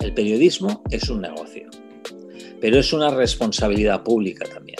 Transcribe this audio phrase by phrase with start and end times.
[0.00, 1.68] El periodismo es un negocio,
[2.60, 4.78] pero es una responsabilidad pública también.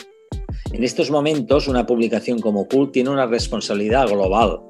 [0.72, 4.60] En estos momentos, una publicación como Pool tiene una responsabilidad global.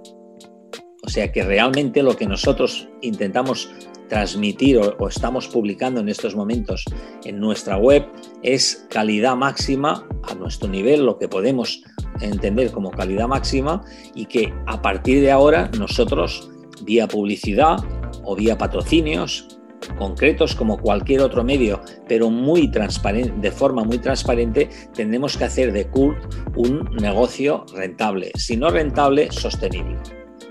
[1.02, 3.70] O sea que realmente lo que nosotros intentamos
[4.08, 6.84] transmitir o, o, estamos publicando en estos momentos
[7.24, 8.06] en nuestra web
[8.42, 11.82] es calidad máxima a nuestro nivel, lo que podemos
[12.20, 13.82] entender como calidad máxima
[14.14, 16.50] y que a partir de ahora nosotros
[16.82, 17.76] vía publicidad
[18.24, 19.59] o vía patrocinios
[19.98, 25.72] concretos como cualquier otro medio, pero muy transparente, de forma muy transparente, tendremos que hacer
[25.72, 26.16] de CULT
[26.56, 29.96] un negocio rentable, si no rentable, sostenible.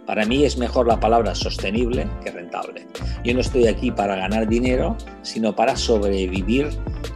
[0.10, 2.88] Para mí es mejor la palabra sostenible que rentable.
[3.24, 6.68] Yo no estoy aquí para ganar dinero, sino para sobrevivir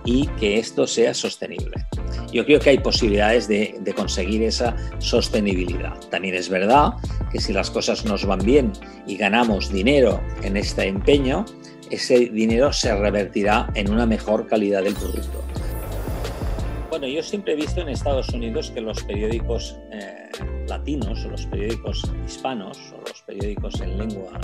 [0.06, 1.88] y que esto sea sostenible.
[2.32, 6.00] Yo creo que hay posibilidades de, de, conseguir esa sostenibilidad.
[6.12, 6.92] También es verdad
[7.32, 8.72] que si las cosas nos van bien
[9.08, 11.46] y ganamos dinero en este empeño,
[11.94, 15.44] ese dinero se revertirá en una mejor calidad del producto.
[16.90, 20.30] Bueno, yo siempre he visto en Estados Unidos que los periódicos eh,
[20.68, 24.40] latinos o los periódicos hispanos o los periódicos en lengua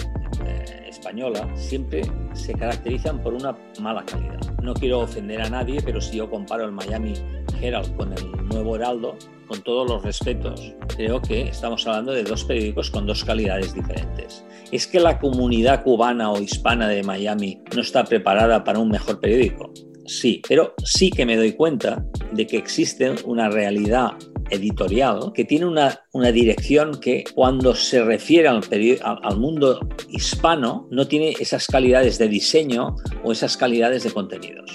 [0.45, 2.01] eh, española siempre
[2.33, 4.39] se caracterizan por una mala calidad.
[4.61, 7.13] No quiero ofender a nadie, pero si yo comparo el Miami
[7.61, 9.17] Herald con el Nuevo Heraldo,
[9.49, 14.45] con todos los respetos, creo que estamos hablando de dos periódicos con dos calidades diferentes.
[14.71, 19.19] ¿Es que la comunidad cubana o hispana de Miami no está preparada para un mejor
[19.19, 19.73] periódico?
[20.05, 24.11] Sí, pero sí que me doy cuenta de que existe una realidad
[24.51, 28.61] editorial que tiene una, una dirección que cuando se refiere al,
[29.01, 29.79] al, mundo
[30.09, 34.71] hispano no tiene esas calidades de diseño o esas calidades de contenidos.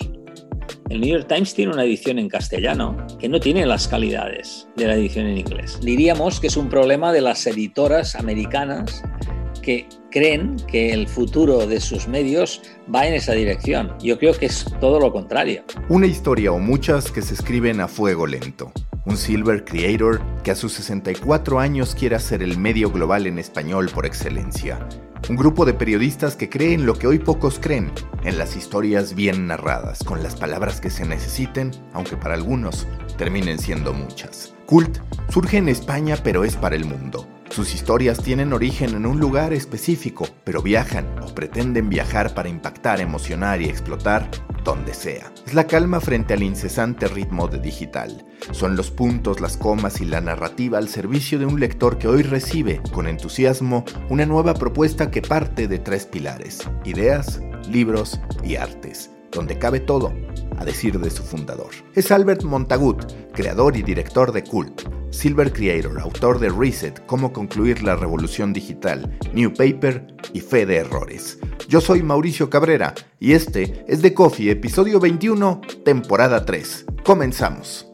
[0.91, 4.87] El New York Times tiene una edición en castellano que no tiene las calidades de
[4.87, 5.81] la edición en inglés.
[5.83, 9.03] Diríamos que es un problema de las editoras americanas
[9.63, 12.61] que creen que el futuro de sus medios
[12.95, 13.97] va en esa dirección.
[13.99, 15.65] Yo creo que es todo lo contrario.
[15.89, 18.71] Una historia o muchas que se escriben a fuego lento.
[19.07, 23.91] Un Silver Creator que a sus 64 años quiere hacer el medio global en español
[23.93, 24.87] por excelencia.
[25.27, 27.91] Un grupo de periodistas que creen lo que hoy pocos creen,
[28.25, 32.87] en las historias bien narradas, con las palabras que se necesiten, aunque para algunos
[33.17, 34.53] terminen siendo muchas.
[34.67, 34.99] Cult
[35.31, 37.27] surge en España pero es para el mundo.
[37.51, 43.01] Sus historias tienen origen en un lugar específico, pero viajan o pretenden viajar para impactar,
[43.01, 44.29] emocionar y explotar
[44.65, 45.31] donde sea.
[45.47, 48.25] Es la calma frente al incesante ritmo de digital.
[48.51, 52.23] Son los puntos, las comas y la narrativa al servicio de un lector que hoy
[52.23, 56.69] recibe, con entusiasmo, una nueva propuesta que parte de tres pilares.
[56.85, 60.13] Ideas, libros y artes, donde cabe todo,
[60.57, 61.71] a decir de su fundador.
[61.95, 64.83] Es Albert Montagut, creador y director de Cult
[65.15, 70.79] Silver Creator, autor de Reset, Cómo concluir la revolución digital, New Paper y Fe de
[70.79, 71.39] Errores.
[71.69, 76.87] Yo soy Mauricio Cabrera y este es The Coffee, episodio 21, temporada 3.
[77.05, 77.94] Comenzamos.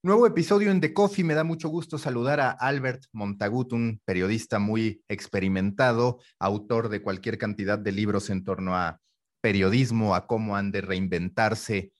[0.00, 1.24] Nuevo episodio en The Coffee.
[1.24, 7.36] Me da mucho gusto saludar a Albert Montagut, un periodista muy experimentado, autor de cualquier
[7.36, 9.00] cantidad de libros en torno a
[9.40, 11.90] periodismo, a cómo han de reinventarse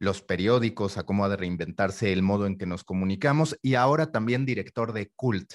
[0.00, 4.10] los periódicos, a cómo ha de reinventarse el modo en que nos comunicamos y ahora
[4.10, 5.54] también director de Cult.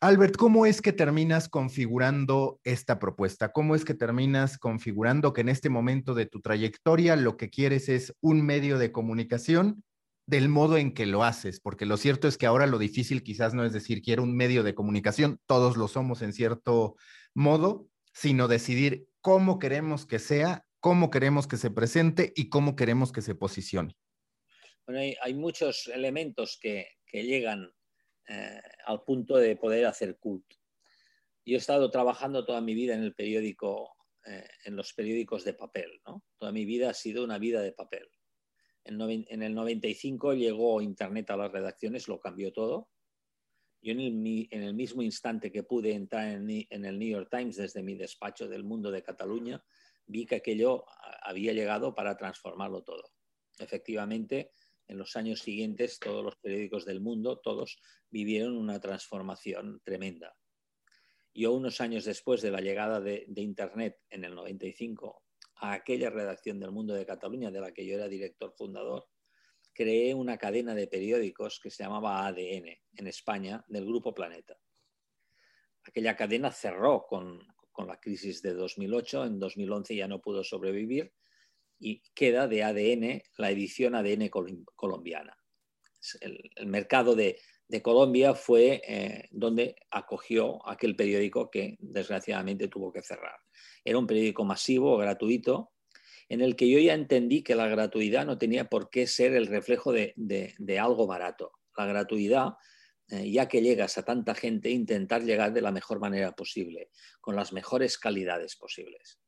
[0.00, 3.52] Albert, ¿cómo es que terminas configurando esta propuesta?
[3.52, 7.88] ¿Cómo es que terminas configurando que en este momento de tu trayectoria lo que quieres
[7.88, 9.84] es un medio de comunicación
[10.28, 13.54] del modo en que lo haces, porque lo cierto es que ahora lo difícil quizás
[13.54, 16.96] no es decir quiero un medio de comunicación, todos lo somos en cierto
[17.32, 23.10] modo, sino decidir cómo queremos que sea, cómo queremos que se presente y cómo queremos
[23.10, 23.96] que se posicione.
[24.86, 27.72] Bueno, hay, muchos elementos que, llegan
[28.28, 30.56] eh, al punto de poder hacer culto.
[31.46, 33.96] Yo he estado trabajando toda mi vida en el periódico,
[34.26, 36.22] eh, en los periódicos de papel, ¿no?
[36.36, 38.10] Toda mi vida ha sido una vida de papel.
[38.88, 42.88] En, el 95 llegó Internet a las redacciones, lo cambió todo.
[43.82, 47.94] Yo en el, mismo instante que pude entrar en, el New York Times desde mi
[47.94, 49.62] despacho del mundo de Cataluña,
[50.06, 50.86] vi que aquello
[51.22, 53.12] había llegado para transformarlo todo.
[53.58, 54.50] Efectivamente,
[54.86, 60.34] en los años siguientes, todos los periódicos del mundo, todos vivieron una transformación tremenda.
[61.34, 65.22] Yo unos años después de la llegada de, de Internet en el 95
[65.60, 69.08] a aquella redacción del Mundo de Cataluña, de la que yo era director fundador,
[69.72, 72.66] creé una cadena de periódicos que se llamaba ADN
[72.96, 74.58] en España, del Grupo Planeta.
[75.84, 77.40] Aquella cadena cerró con,
[77.86, 81.14] la crisis de 2008, en 2011 ya no pudo sobrevivir
[81.78, 84.28] y queda de ADN la edición ADN
[84.74, 85.38] colombiana.
[86.20, 87.40] El, mercado de,
[87.82, 93.36] Colombia fue eh, donde acogió aquel periódico que desgraciadamente tuvo que cerrar.
[93.84, 95.72] Era un periódico masivo, gratuito,
[96.28, 99.46] en el que yo ya entendí que la gratuidad no tenía por qué ser el
[99.46, 101.52] reflejo de, algo barato.
[101.76, 102.54] La gratuidad,
[103.08, 107.36] eh, ya que llegas a tanta gente, intentar llegar de la mejor manera posible, con
[107.36, 109.18] las mejores calidades posibles.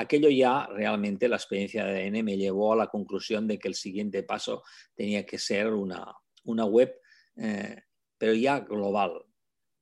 [0.00, 3.74] Aquello ya realmente la experiencia de ADN me llevó a la conclusión de que el
[3.74, 4.62] siguiente paso
[4.94, 6.14] tenía que ser una,
[6.44, 6.94] web,
[7.38, 7.82] eh,
[8.18, 9.24] pero ya global,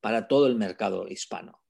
[0.00, 1.66] para todo el mercado hispano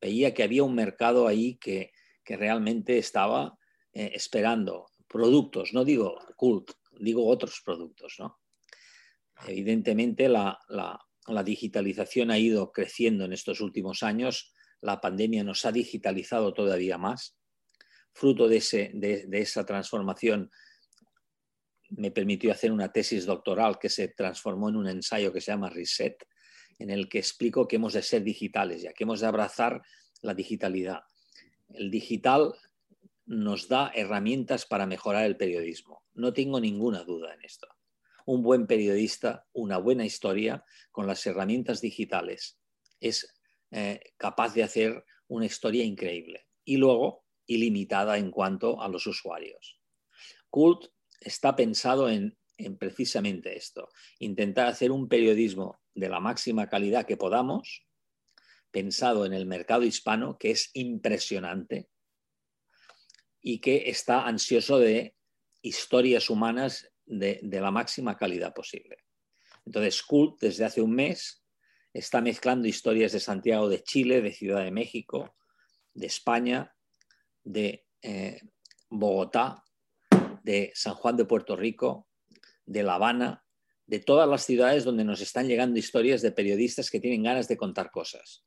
[0.00, 1.92] veía que había un mercado ahí que,
[2.28, 3.56] realmente estaba
[3.92, 8.16] eh, esperando productos, no digo cult, digo otros productos.
[9.46, 10.58] Evidentemente la,
[11.44, 17.36] digitalización ha ido creciendo en estos últimos años, la pandemia nos ha digitalizado todavía más.
[18.12, 18.60] Fruto de,
[19.28, 20.50] de esa transformación
[21.90, 25.70] me permitió hacer una tesis doctoral que se transformó en un ensayo que se llama
[25.70, 26.16] Reset,
[26.78, 29.82] en el que explico que hemos de ser digitales, ya que hemos de abrazar
[30.22, 31.00] la digitalidad.
[31.68, 32.54] El digital
[33.26, 36.02] nos da herramientas para mejorar el periodismo.
[36.14, 37.68] No tengo ninguna duda en esto.
[38.24, 42.58] Un buen periodista, una buena historia con las herramientas digitales
[43.00, 43.34] es
[43.70, 49.80] eh, capaz de hacer una historia increíble y luego ilimitada en cuanto a los usuarios.
[50.50, 50.86] Cult
[51.20, 52.36] está pensado en
[52.78, 57.86] precisamente esto, intentar hacer un periodismo de la máxima calidad que podamos,
[58.70, 61.88] pensado en el mercado hispano, que es impresionante
[63.40, 65.14] y que está ansioso de
[65.62, 68.98] historias humanas de, la máxima calidad posible.
[69.64, 71.44] Entonces, Cult, desde hace un mes,
[71.92, 75.36] está mezclando historias de Santiago de Chile, de Ciudad de México,
[75.94, 76.74] de España,
[77.42, 78.40] de eh,
[78.90, 79.64] Bogotá,
[80.46, 82.06] de San Juan de Puerto Rico,
[82.66, 83.44] de La Habana,
[83.84, 87.56] de todas las ciudades donde nos están llegando historias de periodistas que tienen ganas de
[87.56, 88.44] contar cosas.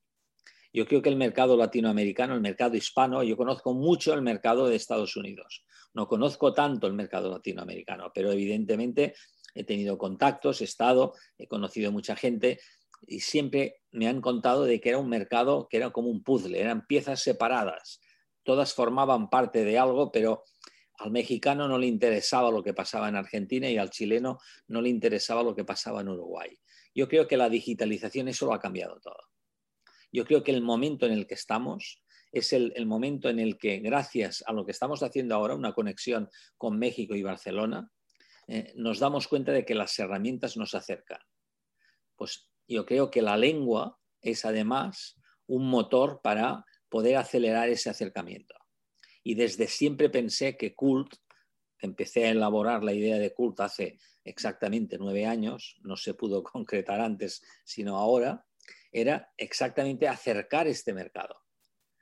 [0.71, 4.77] Yo creo que el mercado latinoamericano, el mercado hispano, yo conozco mucho el mercado de
[4.77, 5.65] Estados Unidos.
[5.93, 9.13] No conozco tanto el mercado latinoamericano, pero evidentemente
[9.53, 12.61] he tenido contactos, he estado, he conocido mucha gente
[13.07, 16.61] y siempre me han contado de que era un mercado que era como un puzzle,
[16.61, 17.99] eran piezas separadas.
[18.43, 20.43] Todas formaban parte de algo, pero
[20.99, 24.89] al mexicano no le interesaba lo que pasaba en Argentina y al chileno no le
[24.89, 26.59] interesaba lo que pasaba en Uruguay.
[26.93, 29.29] Yo creo que la digitalización eso lo ha cambiado todo.
[30.11, 32.03] Yo creo que el momento en el que estamos
[32.33, 36.29] es el, momento en el que, gracias a lo que estamos haciendo ahora, una conexión
[36.57, 37.89] con México y Barcelona,
[38.47, 41.21] eh, nos damos cuenta de que las herramientas nos acercan.
[42.17, 48.58] Pues yo creo que la lengua es además un motor para poder acelerar ese acercamiento
[49.23, 51.15] y desde siempre pensé que Cult,
[51.79, 57.01] empecé a elaborar la idea de Cult hace exactamente nueve años, no se pudo concretar
[57.01, 58.45] antes, sino ahora,
[58.91, 61.35] era exactamente acercar este mercado.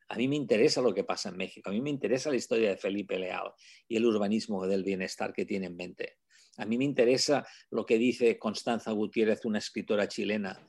[0.10, 2.70] A mí me interesa lo que pasa en México, a mí me interesa la historia
[2.70, 3.52] de Felipe Leal
[3.88, 6.20] y el urbanismo del bienestar que tiene en mente.
[6.58, 10.66] A mí me interesa lo que dice Constanza Gutiérrez, una escritora chilena,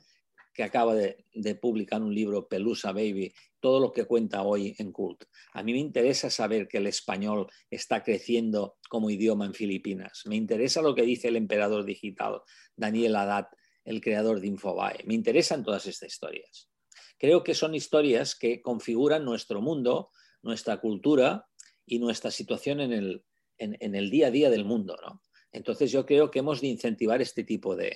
[0.53, 1.25] que acaba de,
[1.61, 5.23] publicar un libro, Pelusa Baby, todo lo que cuenta hoy en Cult.
[5.53, 10.23] A mí me interesa saber que el español está creciendo como idioma en Filipinas.
[10.25, 12.41] Me interesa lo que dice el emperador digital,
[12.75, 13.47] Daniel Haddad,
[13.85, 15.03] el creador de Infobae.
[15.05, 16.69] Me interesan todas estas historias.
[17.17, 20.09] Creo que son historias que configuran nuestro mundo,
[20.41, 21.47] nuestra cultura
[21.85, 23.25] y nuestra situación en el,
[23.57, 24.95] en el día a día del mundo.
[25.01, 25.21] ¿no?
[25.51, 27.95] Entonces yo creo que hemos de incentivar este tipo de,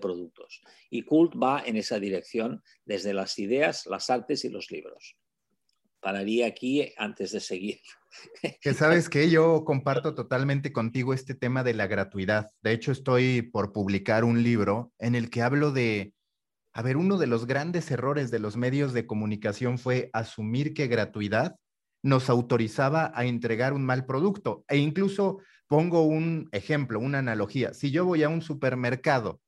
[0.00, 0.60] productos.
[0.90, 5.16] Y Cult va en esa dirección desde las ideas, las artes y los libros.
[6.00, 7.80] Pararía aquí antes de seguir.
[8.60, 12.50] Que sabes que yo comparto totalmente contigo este tema de la gratuidad.
[12.60, 16.12] De hecho, estoy por publicar un libro en el que hablo de,
[16.72, 20.88] a ver, uno de los grandes errores de los medios de comunicación fue asumir que
[20.88, 21.54] gratuidad
[22.02, 24.64] nos autorizaba a entregar un mal producto.
[24.68, 27.74] E incluso pongo un ejemplo, una analogía.
[27.74, 29.40] Si yo voy a un supermercado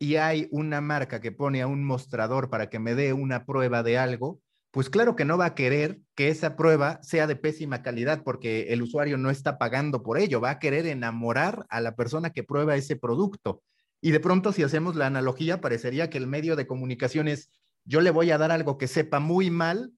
[0.00, 3.82] y hay una marca que pone a un mostrador para que me dé una prueba
[3.82, 4.40] de algo,
[4.70, 8.72] pues claro que no va a querer que esa prueba sea de pésima calidad porque
[8.72, 12.42] el usuario no está pagando por ello, va a querer enamorar a la persona que
[12.42, 13.62] prueba ese producto.
[14.00, 17.50] Y de pronto si hacemos la analogía, parecería que el medio de comunicación es,
[17.84, 19.92] yo le voy a dar algo que sepa muy mal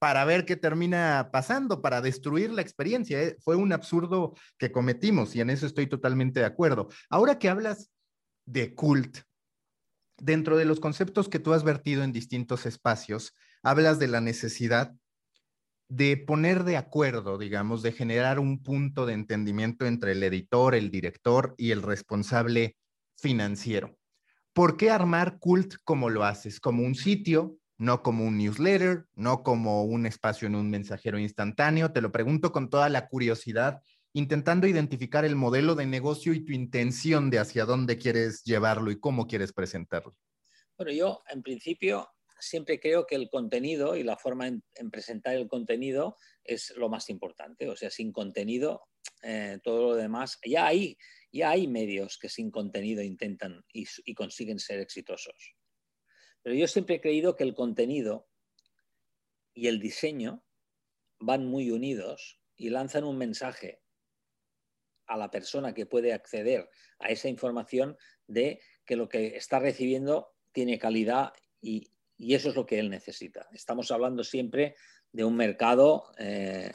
[0.00, 3.22] para ver qué termina pasando, para destruir la experiencia.
[3.22, 3.36] ¿eh?
[3.40, 6.88] Fue un absurdo que cometimos y en eso estoy totalmente de acuerdo.
[7.08, 7.90] Ahora que hablas
[8.46, 9.27] de cult,
[10.20, 14.94] dentro de los conceptos que tú has vertido en distintos espacios, hablas de la necesidad
[15.88, 20.90] de poner de acuerdo, digamos, de generar un punto de entendimiento entre el editor, el
[20.90, 22.76] director y el responsable
[23.16, 23.96] financiero.
[24.52, 26.60] ¿Por qué armar cult como lo haces?
[26.60, 31.92] Como un sitio no como un newsletter, no como un espacio en un mensajero instantáneo.
[31.92, 33.80] Te lo pregunto con toda la curiosidad,
[34.12, 38.98] intentando identificar el modelo de negocio y tu intención de hacia dónde quieres llevarlo y
[38.98, 40.16] cómo quieres presentarlo.
[40.76, 42.08] Bueno, yo en principio
[42.40, 47.10] siempre creo que el contenido y la forma en, presentar el contenido es lo más
[47.10, 47.68] importante.
[47.68, 48.82] O sea, sin contenido,
[49.22, 50.96] eh, todo lo demás, ya hay,
[51.32, 55.56] ya hay medios que sin contenido intentan y consiguen ser exitosos.
[56.42, 58.28] Pero yo siempre he creído que el contenido
[59.52, 60.44] y el diseño
[61.18, 63.82] van muy unidos y lanzan un mensaje
[65.08, 67.96] a la persona que puede acceder a esa información
[68.26, 73.46] de que lo que está recibiendo tiene calidad y, eso es lo que él necesita.
[73.52, 74.74] Estamos hablando siempre
[75.12, 76.72] de un mercado eh,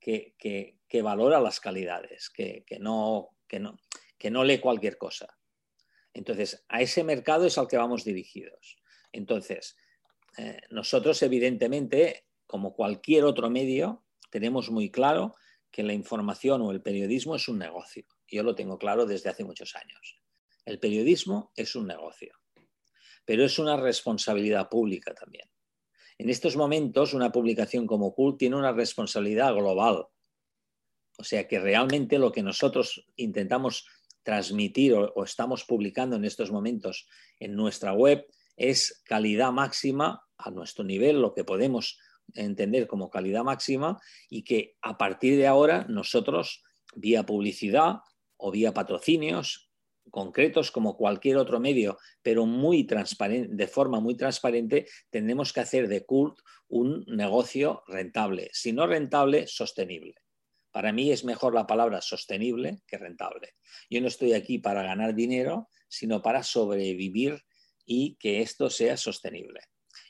[0.00, 3.78] que, valora las calidades, que, no, no,
[4.18, 5.38] que no lee cualquier cosa.
[6.14, 8.78] Entonces, a ese mercado es al que vamos dirigidos.
[9.12, 9.76] Entonces,
[10.38, 15.34] eh, nosotros evidentemente, como cualquier otro medio, tenemos muy claro
[15.72, 18.04] que la información o el periodismo es un negocio.
[18.28, 20.20] Yo lo tengo claro desde hace muchos años.
[20.66, 22.34] El periodismo es un negocio,
[23.24, 25.48] pero es una responsabilidad pública también.
[26.18, 30.06] En estos momentos, una publicación como Cult tiene una responsabilidad global.
[31.18, 33.86] O sea que realmente lo que nosotros intentamos
[34.22, 37.08] transmitir o estamos publicando en estos momentos
[37.40, 38.26] en nuestra web
[38.56, 41.98] es calidad máxima a nuestro nivel, lo que podemos
[42.34, 46.62] entender como calidad máxima y que a partir de ahora nosotros,
[46.94, 47.96] vía publicidad
[48.36, 49.72] o vía patrocinios
[50.10, 55.88] concretos como cualquier otro medio, pero muy transparente, de forma muy transparente, tendremos que hacer
[55.88, 58.50] de Cult un negocio rentable.
[58.52, 60.14] Si no rentable, sostenible.
[60.70, 63.54] Para mí es mejor la palabra sostenible que rentable.
[63.90, 67.42] Yo no estoy aquí para ganar dinero, sino para sobrevivir
[67.84, 69.60] y que esto sea sostenible.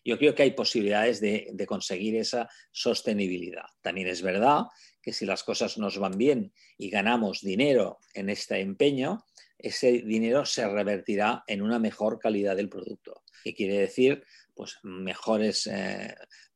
[0.04, 3.66] Yo creo que hay posibilidades de, conseguir esa sostenibilidad.
[3.80, 4.64] También es verdad
[5.00, 9.24] que si las cosas nos van bien y ganamos dinero en este empeño,
[9.58, 13.22] ese dinero se revertirá en una mejor calidad del producto.
[13.44, 14.24] ¿Qué quiere decir?
[14.54, 16.14] Pues mejores, eh,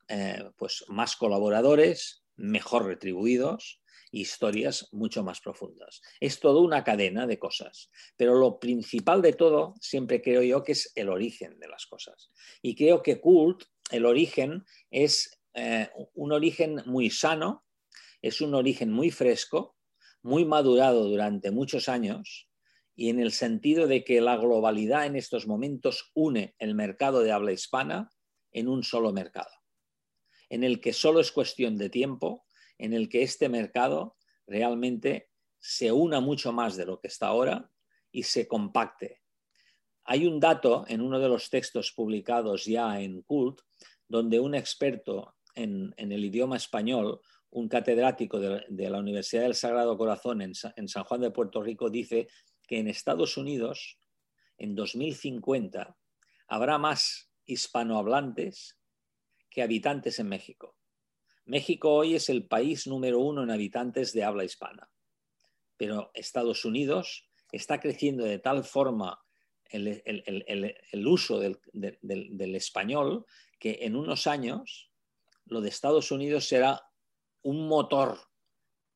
[0.09, 6.01] eh, pues más colaboradores, mejor retribuidos, historias mucho más profundas.
[6.21, 10.73] Es toda una cadena de cosas, pero lo principal de todo siempre creo yo que
[10.73, 12.31] es el origen de las cosas.
[12.63, 17.65] Y creo que Cult, el origen, es eh, un origen muy sano,
[18.23, 19.77] es un origen muy fresco,
[20.23, 22.49] muy madurado durante muchos años
[22.97, 27.31] y en el sentido de que la globalidad en estos momentos une el mercado de
[27.31, 28.11] habla hispana
[28.51, 29.53] en un solo mercado,
[30.49, 32.46] en el que solo es cuestión de tiempo
[32.79, 34.17] en el que este mercado
[34.47, 37.71] realmente se una mucho más de lo que está ahora
[38.11, 39.23] y se compacte.
[40.05, 43.61] Hay un dato en uno de los textos publicados ya en Cult,
[44.07, 50.43] donde un experto en, el idioma español, un catedrático de, la Universidad del Sagrado Corazón
[50.43, 52.29] en, en San Juan de Puerto Rico, dice
[52.67, 53.99] que en Estados Unidos,
[54.59, 55.97] en 2050,
[56.49, 58.79] habrá más hispanohablantes
[59.51, 60.76] que habitantes en México.
[61.47, 64.91] México hoy es el país número uno en habitantes de habla hispana,
[65.77, 69.21] pero Estados Unidos está creciendo de tal forma
[69.71, 73.27] el, uso del, español
[73.59, 74.91] que en unos años
[75.47, 76.83] lo de Estados Unidos será
[77.43, 78.19] un motor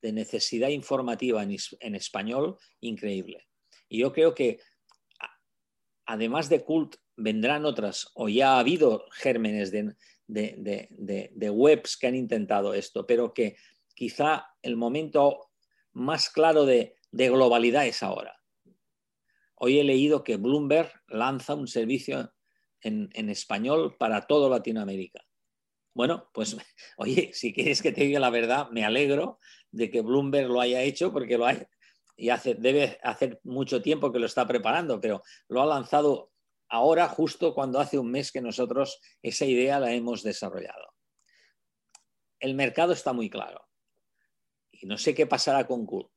[0.01, 3.47] de necesidad informativa en, español increíble.
[3.87, 4.59] Y yo creo que
[6.05, 9.95] además de Cult vendrán otras, o ya ha habido gérmenes de,
[10.31, 13.55] de, webs que han intentado esto, pero que
[13.93, 15.51] quizá el momento
[15.93, 18.39] más claro de, globalidad es ahora.
[19.55, 22.33] Hoy he leído que Bloomberg lanza un servicio
[22.81, 25.23] en, español para todo Latinoamérica.
[25.93, 26.55] Bueno, pues
[26.97, 29.39] oye, si quieres que te diga la verdad, me alegro
[29.71, 31.63] de que Bloomberg lo haya hecho porque lo hay
[32.15, 36.30] y hace, debe hacer mucho tiempo que lo está preparando, pero lo ha lanzado
[36.71, 40.95] ahora justo cuando hace un mes que nosotros esa idea la hemos desarrollado.
[42.39, 43.67] El mercado está muy claro
[44.71, 46.09] y no sé qué pasará con Cool,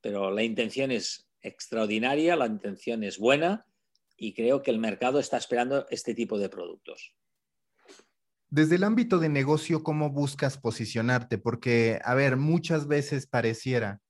[0.00, 3.66] pero la intención es extraordinaria, la intención es buena
[4.16, 7.14] y creo que el mercado está esperando este tipo de productos.
[8.48, 11.38] Desde el ámbito de negocio, ¿cómo buscas posicionarte?
[11.38, 14.00] Porque, a ver, muchas veces pareciera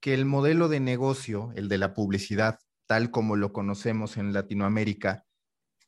[0.00, 5.24] que el modelo de negocio, el de la publicidad, tal como lo conocemos en Latinoamérica,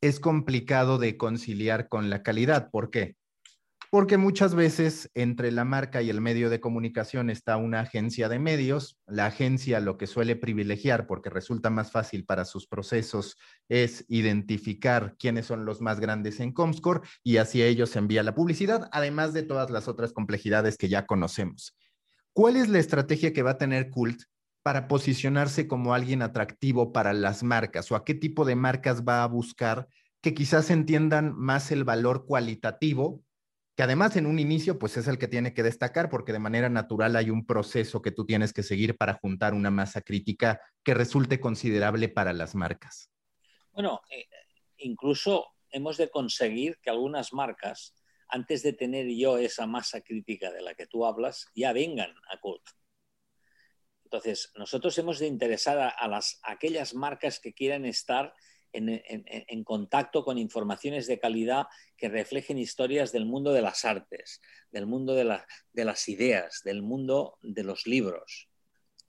[0.01, 2.71] es complicado de conciliar con la calidad.
[2.71, 3.17] ¿Por qué?
[3.95, 8.41] porque muchas veces entre la marca y el medio de comunicación está una agencia de
[8.41, 8.99] medios.
[9.07, 13.37] La agencia lo que suele privilegiar, porque resulta más fácil para sus procesos,
[13.69, 18.89] es identificar quiénes son los más grandes en Comscore y así ellos envía la publicidad,
[18.91, 21.77] además de todas las otras complejidades que ya conocemos.
[22.33, 24.25] ¿Cuál es la estrategia que va a tener Cult
[24.65, 29.23] para posicionarse como alguien atractivo para las marcas o a qué tipo de marcas va
[29.23, 29.89] a buscar
[30.23, 33.23] que quizás entiendan más el valor cualitativo
[33.77, 36.71] que además en un inicio pues es el que tiene que destacar porque de manera
[36.71, 40.95] natural hay un proceso que tú tienes que seguir para juntar una masa crítica que
[40.95, 43.11] resulte considerable para las marcas.
[43.71, 44.27] Bueno, eh,
[44.79, 47.95] incluso hemos de conseguir que algunas marcas,
[48.29, 52.39] antes de tener yo esa masa crítica de la que tú hablas, ya vengan a
[52.41, 52.63] Cult.
[54.15, 58.33] Entonces, nosotros hemos de interesar a, las, a aquellas marcas que quieran estar
[58.73, 64.87] en, contacto con informaciones de calidad que reflejen historias del mundo de las artes, del
[64.87, 65.25] mundo de,
[65.85, 68.49] las ideas, del mundo de los libros.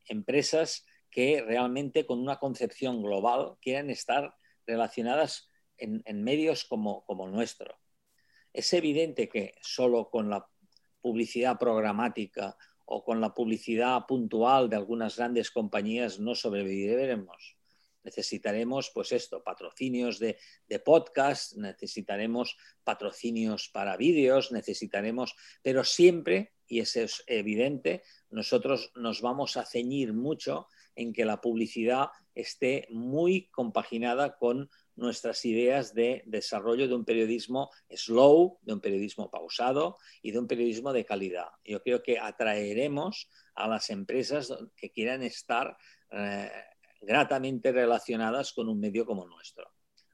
[0.06, 4.34] Empresas que realmente con una concepción global quieran estar
[4.66, 7.78] relacionadas en, medios como, como nuestro.
[8.54, 10.48] Es evidente que solo con la
[11.00, 17.58] publicidad programática o con la publicidad puntual de algunas grandes compañías no sobreviviremos.
[18.04, 20.38] Necesitaremos, pues esto, patrocinios de,
[20.86, 29.58] podcast, necesitaremos patrocinios para vídeos, necesitaremos, pero siempre, y eso es evidente, nosotros nos vamos
[29.58, 36.88] a ceñir mucho en que la publicidad esté muy compaginada con nuestras ideas de desarrollo
[36.88, 41.50] de un periodismo slow, de un periodismo pausado y de un periodismo de calidad.
[41.64, 45.78] Yo creo que atraeremos a las empresas que quieran estar
[46.12, 46.52] eh,
[47.02, 49.72] gratamente relacionadas con un medio como nuestro.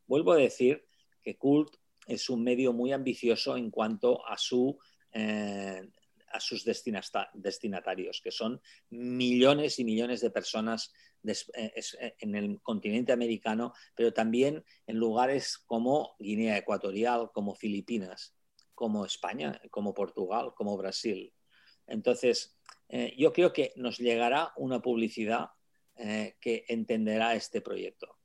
[0.08, 0.86] Vuelvo a decir
[1.22, 1.76] que Cult
[2.08, 4.78] es un medio muy ambicioso en cuanto a, su,
[5.14, 5.88] eh,
[6.34, 11.36] a sus destinatarios, que son millones y millones de personas eh,
[12.00, 18.36] eh, en el continente americano, pero también en lugares como Guinea Ecuatorial, como Filipinas,
[18.74, 21.34] como España, como Portugal, como Brasil.
[21.88, 22.58] Entonces,
[23.18, 25.50] yo creo que nos llegará una publicidad
[26.04, 28.18] eh, que entenderá este proyecto.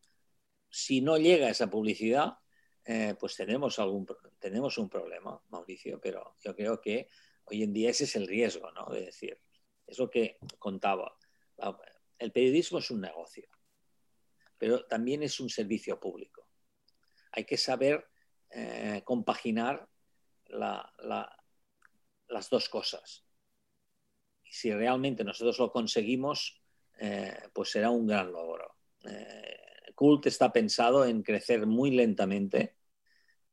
[0.70, 2.38] Si no llega esa publicidad,
[2.84, 4.06] eh, pues tenemos, algún,
[4.38, 7.08] tenemos un problema, Mauricio, pero yo creo que
[7.46, 8.86] hoy en día ese es el riesgo, ¿no?
[8.86, 9.38] De decir,
[9.86, 11.16] es lo que contaba.
[12.18, 13.48] El periodismo es un negocio,
[14.58, 16.48] pero también es un servicio público.
[17.32, 18.06] Hay que saber
[18.50, 19.88] eh, compaginar
[20.46, 21.30] las
[22.50, 23.24] dos cosas.
[24.44, 26.62] Y si realmente nosotros lo conseguimos,
[26.98, 28.76] eh, pues será un gran logro.
[29.04, 32.75] Eh, Cult está pensado en crecer muy lentamente,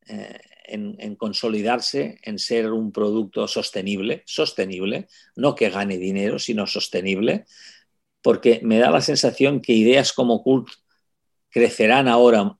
[0.08, 7.44] eh, en, consolidarse, en ser un producto sostenible, sostenible, no que gane dinero, sino sostenible,
[8.22, 10.68] porque me da la sensación que ideas como Cult
[11.50, 12.56] crecerán ahora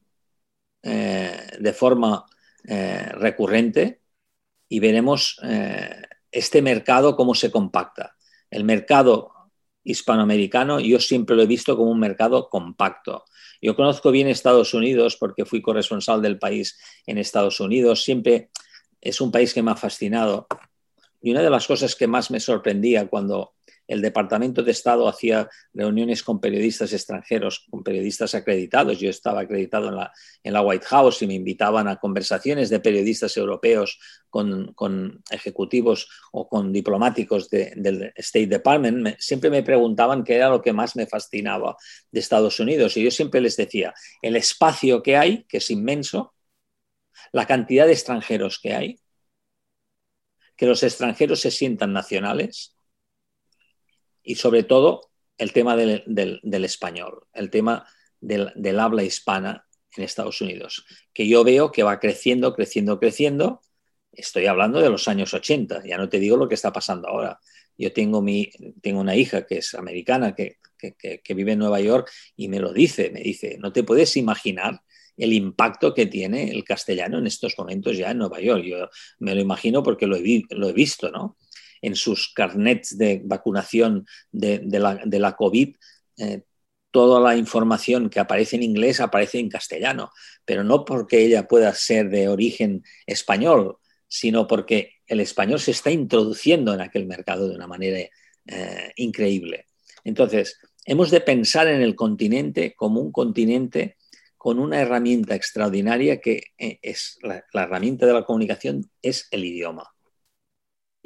[0.83, 2.27] de forma
[2.63, 4.03] recurrente
[4.69, 5.41] y veremos
[6.31, 8.17] este mercado cómo se compacta.
[8.51, 9.34] El mercado
[9.85, 13.25] hispanoamericano yo siempre lo he visto como un mercado compacto.
[13.61, 18.03] Yo conozco bien Estados Unidos porque fui corresponsal del país en Estados Unidos.
[18.03, 18.51] Siempre
[19.01, 20.47] es un país que me ha fascinado.
[21.23, 23.55] Y una de las cosas que más me sorprendía cuando
[23.87, 28.99] el Departamento de Estado hacía reuniones con periodistas extranjeros, con periodistas acreditados.
[28.99, 29.89] Yo estaba acreditado
[30.43, 33.99] en la, White House y me invitaban a conversaciones de periodistas europeos
[34.31, 39.17] con, ejecutivos o con diplomáticos del State Department.
[39.19, 41.77] siempre me preguntaban qué era lo que más me fascinaba
[42.11, 42.97] de Estados Unidos.
[42.97, 46.35] Y yo siempre les decía, el espacio que hay, que es inmenso,
[47.33, 49.01] la cantidad de extranjeros que hay,
[50.57, 52.75] que los extranjeros se sientan nacionales
[54.25, 57.87] y sobre todo el tema del, español, el tema
[58.21, 63.61] del, habla hispana en Estados Unidos, que yo veo que va creciendo, creciendo, creciendo.
[64.11, 67.39] Estoy hablando de los años 80, ya no te digo lo que está pasando ahora.
[67.77, 72.11] Yo tengo, mi, tengo una hija que es americana, que, que vive en Nueva York,
[72.37, 74.81] y me lo dice, me dice, no te puedes imaginar
[75.17, 78.65] el impacto que tiene el castellano en estos momentos ya en Nueva York.
[78.65, 81.37] Yo me lo imagino porque lo he, lo he visto, ¿no?
[81.85, 84.61] En sus carnets de vacunación de,
[85.21, 85.77] la, COVID,
[86.19, 86.43] eh,
[86.91, 90.11] toda la información que aparece en inglés aparece en castellano,
[90.45, 95.91] pero no porque ella pueda ser de origen español, sino porque el español se está
[95.91, 99.67] introduciendo en aquel mercado de una manera eh, increíble.
[100.05, 103.97] Entonces, hemos de pensar en el continente como un continente
[104.45, 109.94] con una herramienta extraordinaria que eh, es la, herramienta de la comunicación es el idioma.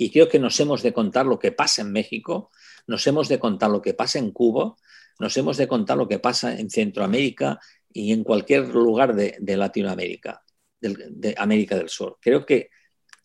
[0.00, 2.52] Y creo que nos hemos de contar lo que pasa en México,
[2.86, 4.76] nos hemos de contar lo que pasa en Cuba,
[5.18, 7.58] nos hemos de contar lo que pasa en Centroamérica
[7.92, 10.44] y en cualquier lugar de, Latinoamérica,
[10.80, 12.16] de, América del Sur.
[12.20, 12.70] Creo que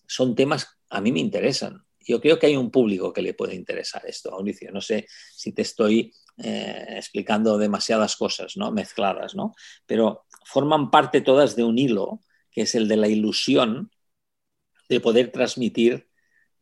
[0.07, 1.85] son temas a mí me interesan.
[1.99, 4.71] Yo creo que hay un público que le puede interesar esto, Mauricio.
[4.71, 5.05] No sé
[5.35, 8.71] si te estoy eh, explicando demasiadas cosas, ¿no?
[8.71, 9.53] Mezcladas, ¿no?
[9.85, 13.91] Pero forman parte todas de un hilo, que es el de la ilusión
[14.89, 16.07] de poder transmitir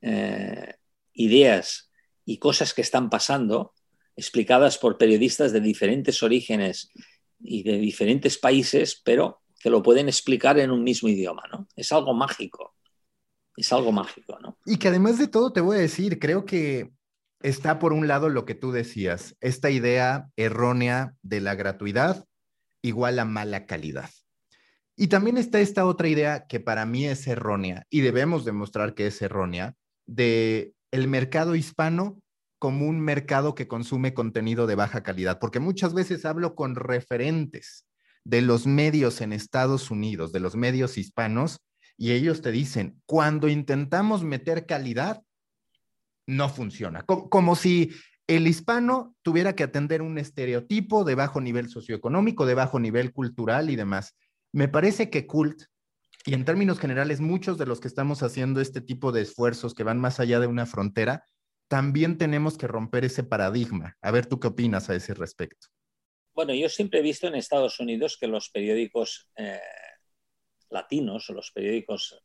[0.02, 0.76] eh,
[1.14, 1.92] ideas
[2.26, 3.74] y cosas que están pasando,
[4.16, 6.92] explicadas por periodistas de diferentes orígenes
[7.40, 11.68] y de diferentes países, pero que lo pueden explicar en un mismo idioma, ¿no?
[11.76, 12.76] Es algo mágico.
[13.56, 14.58] Es algo mágico, ¿no?
[14.66, 16.92] Y que además de todo te voy a decir, creo que
[17.42, 22.26] está por un lado lo que tú decías, esta idea errónea de la gratuidad
[22.82, 24.10] igual a mala calidad.
[24.96, 29.08] Y también está esta otra idea que para mí es errónea y debemos demostrar que
[29.08, 29.76] es errónea
[30.16, 32.20] de el mercado hispano
[32.60, 37.86] como un mercado que consume contenido de baja calidad, porque muchas veces hablo con referentes
[38.24, 41.60] de los medios en Estados Unidos, de los medios hispanos,
[41.98, 45.24] y ellos te dicen, cuando intentamos meter calidad,
[46.28, 47.04] no funciona.
[47.04, 47.92] Como, si
[48.28, 53.70] el hispano tuviera que atender un estereotipo de bajo nivel socioeconómico, de bajo nivel cultural
[53.70, 54.16] y demás.
[54.54, 55.64] Me parece que Cult,
[56.26, 59.84] y en términos generales muchos de los que estamos haciendo este tipo de esfuerzos que
[59.84, 61.26] van más allá de una frontera,
[61.68, 63.98] también tenemos que romper ese paradigma.
[64.02, 65.68] A ver, ¿tú qué opinas a ese respecto?
[66.34, 69.60] Bueno, yo siempre he visto en Estados Unidos que los periódicos eh,
[70.70, 72.22] latinos o los periódicos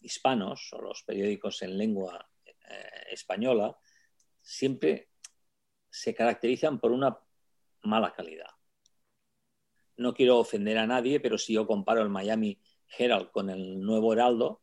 [0.00, 3.76] hispanos o los periódicos en lengua eh, española
[4.40, 5.10] siempre
[5.90, 7.18] se caracterizan por una
[7.82, 8.50] mala calidad.
[9.96, 12.60] No quiero ofender a nadie, pero si yo comparo el Miami
[12.96, 14.62] Herald con el Nuevo Heraldo,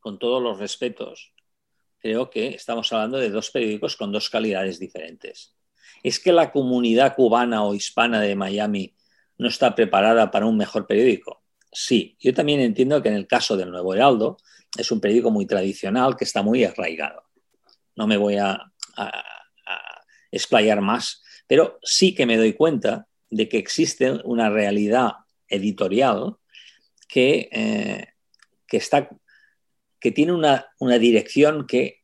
[0.00, 1.32] con todos los respetos,
[1.98, 5.56] creo que estamos hablando de dos periódicos con dos calidades diferentes.
[6.02, 8.94] ¿Es que la comunidad cubana o hispana de Miami
[9.38, 11.42] no está preparada para un mejor periódico?
[11.72, 14.38] Sí, yo también entiendo que en el caso del Nuevo Heraldo
[14.78, 17.24] es un periódico muy tradicional que está muy arraigado.
[17.96, 18.72] No me voy a,
[20.30, 25.12] explayar más, pero sí que me doy cuenta de que existe una realidad
[25.48, 26.36] editorial
[27.06, 28.08] que, eh,
[28.66, 29.08] que, está,
[30.00, 30.66] que tiene una,
[30.98, 32.02] dirección que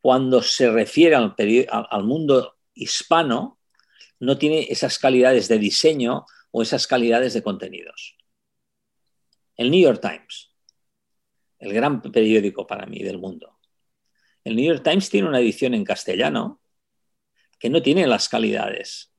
[0.00, 1.34] cuando se refiere al,
[1.68, 3.58] al mundo hispano
[4.20, 8.16] no tiene esas calidades de diseño o esas calidades de contenidos
[9.56, 10.54] el New York Times,
[11.58, 13.58] el gran periódico para mí del mundo.
[14.44, 16.62] El New York Times tiene una edición en castellano
[17.58, 19.12] que no tiene las calidades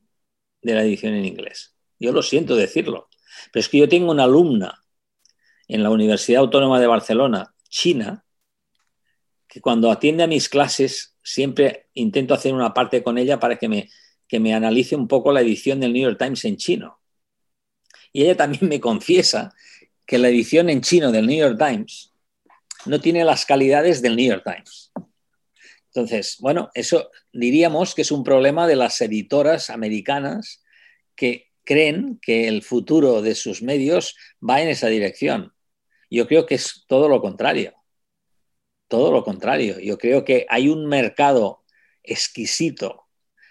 [0.61, 1.75] de la edición en inglés.
[1.99, 3.09] Yo lo siento decirlo,
[3.51, 4.83] pero es que yo tengo una alumna
[5.67, 8.25] en la Universidad Autónoma de Barcelona, China,
[9.47, 13.67] que cuando atiende a mis clases siempre intento hacer una parte con ella para que
[13.67, 13.89] me,
[14.27, 16.99] que me analice un poco la edición del New York Times en chino.
[18.13, 19.53] Y ella también me confiesa
[20.05, 22.13] que la edición en chino del New York Times
[22.85, 24.91] no tiene las calidades del New York Times.
[25.93, 30.63] Entonces, bueno, eso diríamos que es un problema de las editoras americanas
[31.15, 35.53] que creen que el futuro de sus medios va en esa dirección.
[36.09, 37.73] Yo creo que es todo lo contrario.
[38.87, 39.77] Todo lo contrario.
[39.79, 41.65] Yo creo que hay un mercado
[42.03, 43.07] exquisito,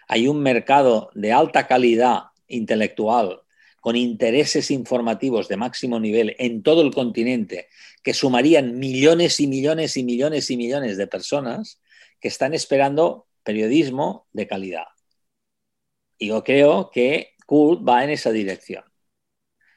[0.09, 3.43] hay un mercado de alta calidad intelectual
[3.83, 7.69] con intereses informativos de máximo nivel en todo el continente,
[8.03, 11.83] que sumarían millones y millones y millones y millones de personas
[12.19, 14.87] que están esperando periodismo de calidad.
[16.19, 18.85] Y yo creo que Cult va en esa dirección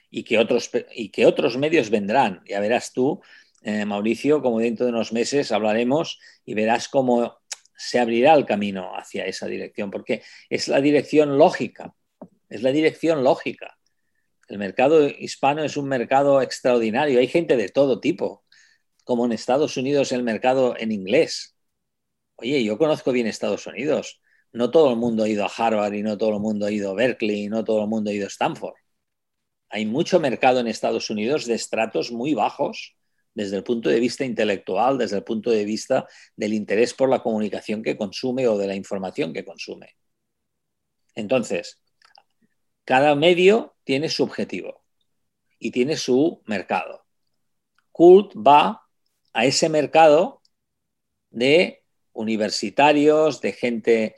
[0.10, 2.42] y que otros, y que otros medios vendrán.
[2.46, 3.22] Ya verás tú,
[3.62, 7.40] eh, Mauricio, como dentro de unos meses hablaremos y verás cómo
[7.78, 11.94] se abrirá el camino hacia esa dirección, porque es la dirección lógica,
[12.50, 13.78] es la dirección lógica.
[14.48, 18.44] El mercado hispano es un mercado extraordinario, hay gente de todo tipo,
[19.04, 21.56] como en Estados Unidos el mercado en inglés.
[22.36, 26.04] Oye, yo conozco bien Estados Unidos, no todo el mundo ha ido a Harvard y
[26.04, 28.26] no todo el mundo ha ido a Berkeley y no todo el mundo ha ido
[28.26, 28.76] a Stanford.
[29.70, 32.96] Hay mucho mercado en Estados Unidos de estratos muy bajos
[33.36, 37.22] desde el punto de vista intelectual, desde el punto de vista del interés por la
[37.22, 39.96] comunicación que consume o de la información que consume.
[41.16, 41.82] Entonces,
[42.84, 44.84] cada medio tiene su objetivo
[45.60, 47.06] y tiene su mercado.
[47.92, 48.88] Cult va
[49.34, 50.42] a ese mercado
[51.30, 51.84] de
[52.14, 54.16] universitarios, de gente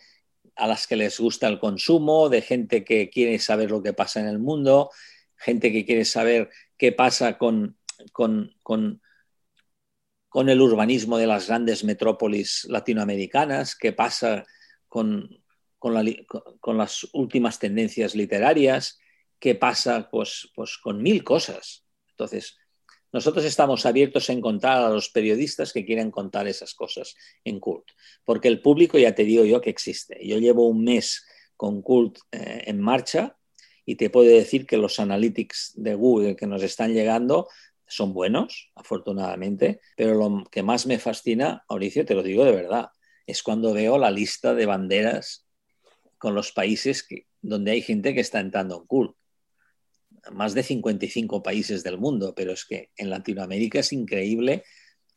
[0.62, 4.20] a las que les gusta el consumo, de gente que quiere saber lo que pasa
[4.20, 4.92] en el mundo,
[5.36, 7.80] gente que quiere saber qué pasa con,
[8.14, 9.02] con,
[10.48, 14.46] el urbanismo de las grandes metrópolis latinoamericanas, qué pasa
[14.88, 15.44] con,
[15.80, 19.00] con las últimas tendencias literarias,
[19.40, 21.88] qué pasa pues, pues, con mil cosas.
[22.12, 22.60] Entonces,
[23.12, 27.86] nosotros estamos abiertos a encontrar a los periodistas que quieran contar esas cosas en Cult,
[28.24, 30.18] porque el público ya te digo yo que existe.
[30.26, 31.26] Yo llevo un mes
[31.58, 33.38] con Cult eh, en marcha
[33.86, 37.50] y te puedo decir que los analytics de Google que nos están llegando
[37.86, 42.88] son buenos, afortunadamente, pero lo que más me fascina, Mauricio, te lo digo de verdad,
[43.28, 45.46] es cuando veo la lista de banderas
[46.18, 47.06] con los países
[47.42, 49.16] donde hay gente que está entrando en Cult
[50.32, 54.64] más de 55 países del mundo, pero es que en Latinoamérica es increíble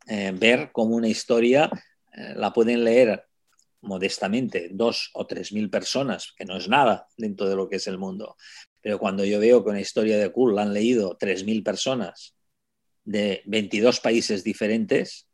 [0.07, 1.71] eh, ver cómo una historia
[2.12, 3.25] eh, la pueden leer
[3.81, 7.87] modestamente dos o tres mil personas, que no es nada dentro de lo que es
[7.87, 8.37] el mundo.
[8.81, 12.35] Pero cuando yo veo que una historia de Cool la han leído tres mil personas
[13.05, 15.29] de 22 países diferentes,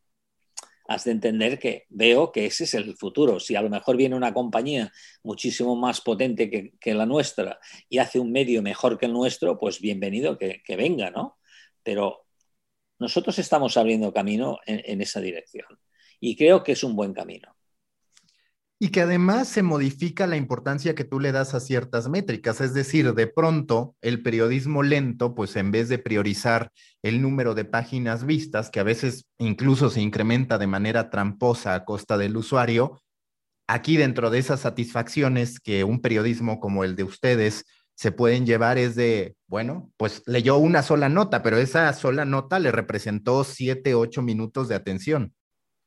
[0.90, 3.38] has de entender que veo que ese es el futuro.
[3.38, 8.18] Si a lo mejor viene una compañía muchísimo más potente que, la nuestra y hace
[8.18, 11.38] un medio mejor que el nuestro, pues bienvenido que, venga, ¿no?
[11.84, 12.26] Pero
[12.98, 15.78] nosotros estamos abriendo camino en esa dirección
[16.18, 17.54] y creo que es un buen camino.
[18.82, 22.62] Y que además se modifica la importancia que tú le das a ciertas métricas.
[22.62, 27.66] Es decir, de pronto el periodismo lento, pues en vez de priorizar el número de
[27.66, 33.02] páginas vistas, que a veces incluso se incrementa de manera tramposa a costa del usuario,
[33.68, 38.78] aquí dentro de esas satisfacciones que un periodismo como el de ustedes se pueden llevar
[38.78, 43.94] es de, bueno, pues leyó una sola nota, pero esa sola nota le representó siete,
[43.94, 45.34] ocho minutos de atención.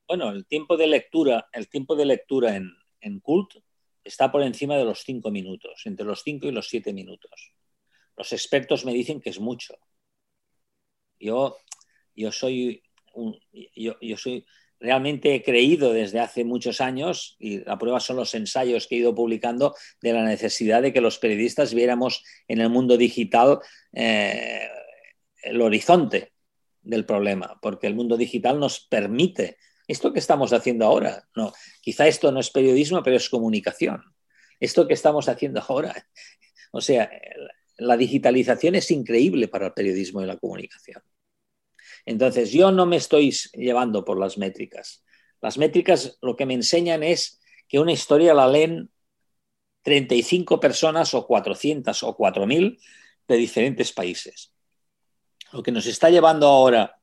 [0.08, 2.72] Bueno, el tiempo de lectura, el tiempo de lectura en,
[3.04, 3.56] en cult
[4.04, 7.54] está por encima de los cinco minutos, entre los cinco y los siete minutos.
[8.18, 9.76] Los expertos me dicen que es mucho.
[11.20, 11.58] Yo,
[12.16, 12.84] yo, soy,
[13.76, 14.46] yo, yo soy
[14.84, 19.00] realmente he creído desde hace muchos años, y la prueba son los ensayos que he
[19.00, 23.60] ido publicando, de la necesidad de que los periodistas viéramos en el mundo digital
[23.94, 24.68] eh,
[25.42, 26.34] el horizonte
[26.82, 32.08] del problema, porque el mundo digital nos permite esto que estamos haciendo ahora, no, quizá
[32.08, 34.02] esto no es periodismo, pero es comunicación.
[34.60, 36.08] Esto que estamos haciendo ahora,
[36.72, 37.10] o sea,
[37.78, 41.02] la digitalización es increíble para el periodismo y la comunicación.
[42.06, 45.04] Entonces, yo no me estoy llevando por las métricas.
[45.42, 48.90] Las métricas lo que me enseñan es que una historia la leen
[49.84, 52.80] 35 personas o 400 o 4.000
[53.28, 54.54] de diferentes países.
[55.52, 57.00] Lo que nos está llevando ahora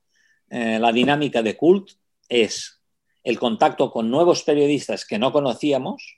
[0.49, 1.91] eh, la dinámica de cult
[2.31, 2.81] es
[3.23, 6.17] el contacto con nuevos periodistas que no conocíamos.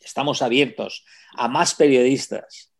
[0.00, 2.74] Estamos abiertos a más periodistas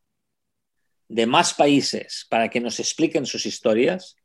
[1.07, 4.16] de más países para que nos expliquen sus historias,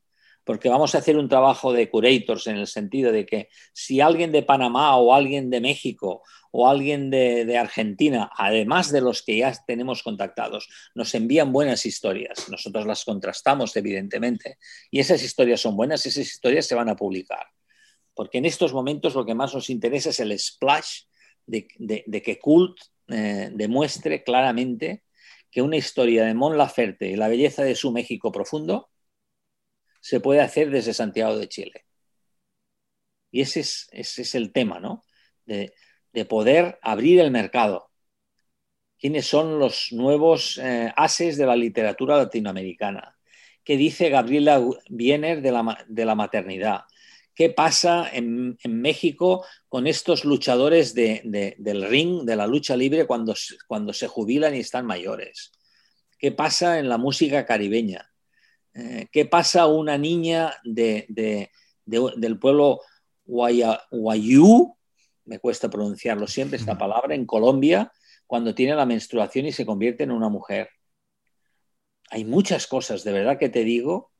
[0.43, 4.31] porque vamos a hacer un trabajo de curators en el sentido de que si alguien
[4.31, 9.53] de Panamá o alguien de México o alguien de, Argentina, además de los que ya
[9.65, 14.57] tenemos contactados, nos envían buenas historias, nosotros las contrastamos evidentemente,
[14.89, 17.47] y esas historias son buenas, esas historias se van a publicar
[18.13, 21.03] porque en estos momentos lo que más nos interesa es el splash
[21.45, 21.67] de,
[22.23, 25.03] que Cult eh, demuestre claramente
[25.51, 28.89] que una historia de Mon Laferte y la belleza de su México profundo
[29.99, 31.85] se puede hacer desde Santiago de Chile.
[33.31, 35.03] Y ese es, el tema, ¿no?
[35.45, 37.89] de poder abrir el mercado.
[39.03, 43.17] ¿Quiénes son los nuevos eh, ases de la literatura latinoamericana?
[43.61, 46.83] ¿Qué dice Gabriela Biener de la maternidad?
[47.35, 53.33] ¿Qué pasa en, México con estos luchadores del ring, de la lucha libre, cuando,
[53.67, 55.51] cuando se jubilan y están mayores?
[56.19, 58.09] ¿Qué pasa en la música caribeña?
[58.75, 62.81] Eh, ¿Qué pasa una niña del pueblo
[63.25, 64.77] Guayú,
[65.25, 67.91] me cuesta pronunciarlo siempre esta palabra, en Colombia,
[68.27, 70.69] cuando tiene la menstruación y se convierte en una mujer?
[72.11, 74.11] Hay muchas cosas, de verdad que te digo,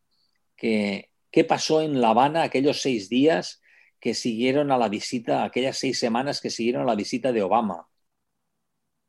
[0.56, 3.59] que, ¿Qué pasó en La Habana aquellos seis días
[3.99, 7.89] que siguieron a la visita, aquellas seis semanas que siguieron a la visita de Obama?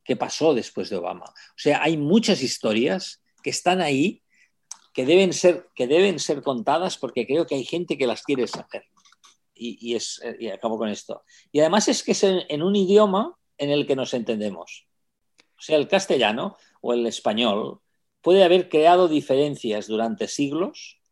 [0.02, 1.26] ¿Qué pasó después de Obama?
[1.26, 4.22] O sea, hay muchas historias que están ahí
[4.94, 8.46] que deben ser, que deben ser contadas porque creo que hay gente que las quiere
[8.46, 8.86] saber.
[9.54, 11.24] Y, es, y acabo con esto.
[11.52, 14.86] Y además es que es en, un idioma en el que nos entendemos.
[15.58, 17.82] O sea, el castellano o el español
[18.22, 21.02] puede haber creado diferencias durante siglos,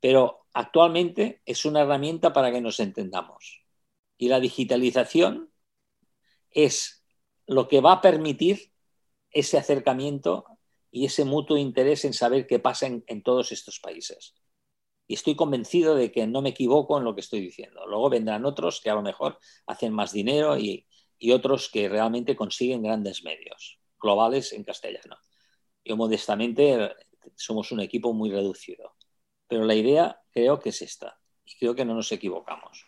[0.00, 3.64] pero actualmente es una herramienta para que nos entendamos.
[4.16, 5.52] Y la digitalización
[6.50, 7.04] es
[7.46, 8.72] lo que va a permitir
[9.30, 10.46] ese acercamiento
[10.90, 14.34] y ese mutuo interés en saber qué pasa en, todos estos países.
[15.06, 17.86] Y estoy convencido de que no me equivoco en lo que estoy diciendo.
[17.86, 20.86] Luego vendrán otros que a lo mejor hacen más dinero y,
[21.18, 25.16] y otros que realmente consiguen grandes medios globales en castellano.
[25.84, 26.94] Yo modestamente
[27.34, 28.95] somos un equipo muy reducido.
[29.48, 32.84] Pero la idea creo que es esta y creo que no nos equivocamos.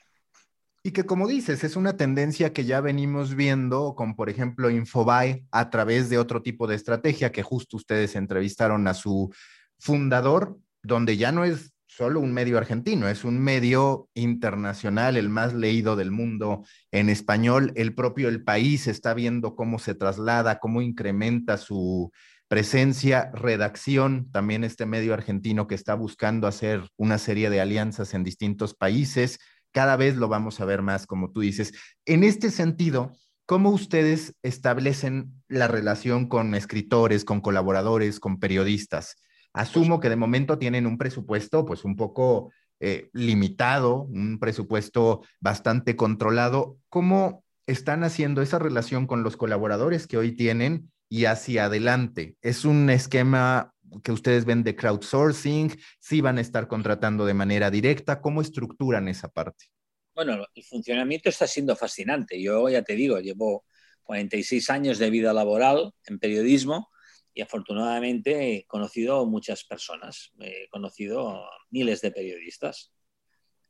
[0.83, 5.45] Y que como dices, es una tendencia que ya venimos viendo con, por ejemplo, Infobae
[5.51, 9.33] a través de otro tipo de estrategia que justo ustedes entrevistaron a su
[9.79, 15.53] fundador, donde ya no es solo un medio argentino, es un medio internacional, el más
[15.53, 17.73] leído del mundo en español.
[17.75, 22.13] El propio El País está viendo cómo se traslada, cómo incrementa su
[22.49, 28.25] presencia, redacción, también este medio argentino que está buscando hacer una serie de alianzas en
[28.25, 29.39] distintos países.
[29.71, 31.75] Cada vez lo vamos a ver más, como tú dices.
[32.07, 33.13] En este sentido,
[33.45, 39.17] ¿cómo ustedes establecen la relación con escritores, con colaboradores, con periodistas?
[39.53, 45.97] Asumo que de momento tienen un presupuesto pues un poco eh, limitado, un presupuesto bastante
[45.97, 46.79] controlado.
[46.89, 52.37] ¿Cómo están haciendo esa relación con los colaboradores que hoy tienen y hacia adelante.
[52.43, 57.71] Es un esquema que ustedes ven de crowdsourcing, si van a estar contratando de manera
[57.71, 59.67] directa, ¿cómo estructuran esa parte?
[60.15, 62.41] Bueno, el funcionamiento está siendo fascinante.
[62.43, 63.65] Yo ya te digo, llevo
[64.03, 66.91] 46 años de vida laboral en periodismo
[67.33, 72.93] y afortunadamente he conocido muchas personas, he conocido miles de periodistas.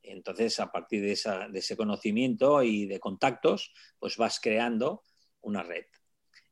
[0.03, 5.03] Entonces, a partir de, de ese conocimiento y de contactos, pues vas creando
[5.43, 5.85] una red.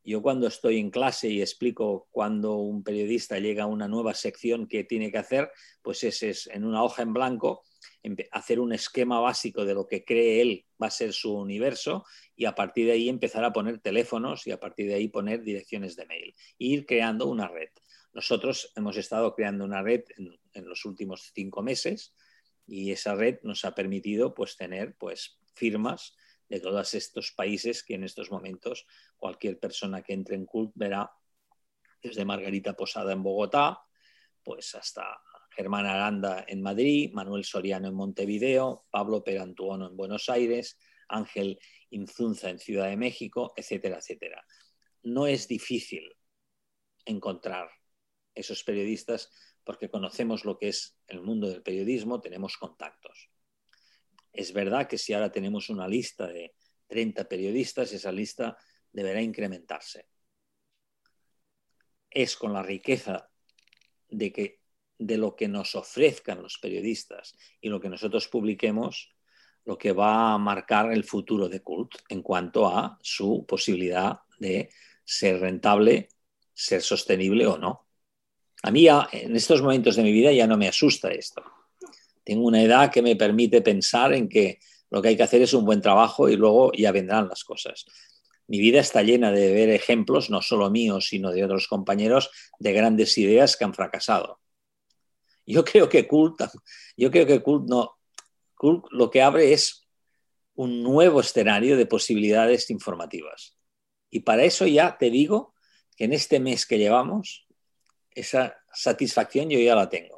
[0.07, 4.65] Yo cuando estoy en clase y explico cuando un periodista llega a una nueva sección
[4.65, 7.63] que tiene que hacer, pues ese es en una hoja en blanco
[8.31, 12.05] hacer un esquema básico de lo que cree él va a ser su universo
[12.37, 15.43] y a partir de ahí empezar a poner teléfonos y a partir de ahí poner
[15.43, 17.69] direcciones de mail e ir creando una red.
[18.13, 22.15] Nosotros hemos estado creando una red en, en los últimos cinco meses
[22.65, 26.15] y esa red nos ha permitido pues tener pues firmas
[26.49, 28.85] de todos estos países que en estos momentos
[29.17, 31.11] cualquier persona que entre en CULT verá
[32.01, 33.81] desde Margarita Posada en Bogotá,
[34.43, 40.77] pues hasta Germán Aranda en Madrid, Manuel Soriano en Montevideo, Pablo Perantuono en Buenos Aires,
[41.09, 44.45] Ángel Inzunza en Ciudad de México, etcétera, etcétera.
[45.03, 46.15] No es difícil
[47.05, 47.69] encontrar
[48.35, 49.31] esos periodistas
[49.63, 53.29] porque conocemos lo que es el mundo del periodismo, tenemos contactos.
[54.37, 56.53] Es verdad que si ahora tenemos una lista de
[56.85, 58.55] 30 periodistas, esa lista
[58.91, 60.05] deberá incrementarse.
[62.07, 63.31] Es con la riqueza
[64.07, 64.61] de, que,
[64.99, 69.11] de lo que nos ofrezcan los periodistas y lo que nosotros publiquemos
[69.65, 74.69] lo que va a marcar el futuro de Cult en cuanto a su posibilidad de
[75.03, 76.09] ser rentable,
[76.53, 77.87] ser sostenible o no.
[78.61, 81.43] A mí en estos momentos de mi vida ya no me asusta esto
[82.27, 84.59] tengo una edad que me permite pensar en que
[84.89, 87.85] lo que hay que hacer es un buen trabajo y luego ya vendrán las cosas.
[88.47, 92.29] Mi vida está llena de ver ejemplos, no solo míos, sino de otros compañeros,
[92.59, 94.41] de grandes ideas que han fracasado.
[95.45, 96.41] Yo creo que Cult,
[96.97, 97.95] yo creo que Cult no,
[98.55, 99.87] Cult lo que abre es
[100.55, 103.57] un nuevo escenario de posibilidades informativas.
[104.09, 105.53] Y para eso ya te digo
[105.95, 107.47] que en este mes que llevamos,
[108.11, 110.16] esa satisfacción yo ya la tengo.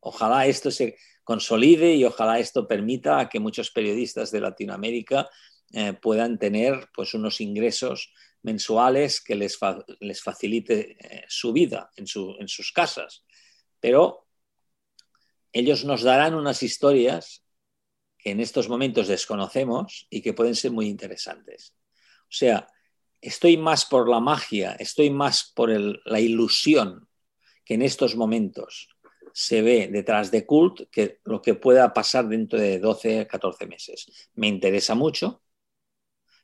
[0.00, 5.28] Ojalá esto se consolide y ojalá esto permita que muchos periodistas de Latinoamérica
[5.72, 9.58] eh, puedan tener pues, unos ingresos mensuales que les,
[10.00, 12.06] les facilite eh, su vida en,
[12.38, 13.24] en sus casas.
[13.80, 14.26] Pero
[15.52, 17.44] ellos nos darán unas historias
[18.16, 21.74] que en estos momentos desconocemos y que pueden ser muy interesantes.
[22.22, 22.68] O sea,
[23.20, 27.08] estoy más por la magia, estoy más por la ilusión
[27.64, 28.88] que en estos momentos
[29.34, 34.30] se ve detrás de Cult que lo que pueda pasar dentro de 12, 14 meses.
[34.34, 35.42] Me interesa mucho,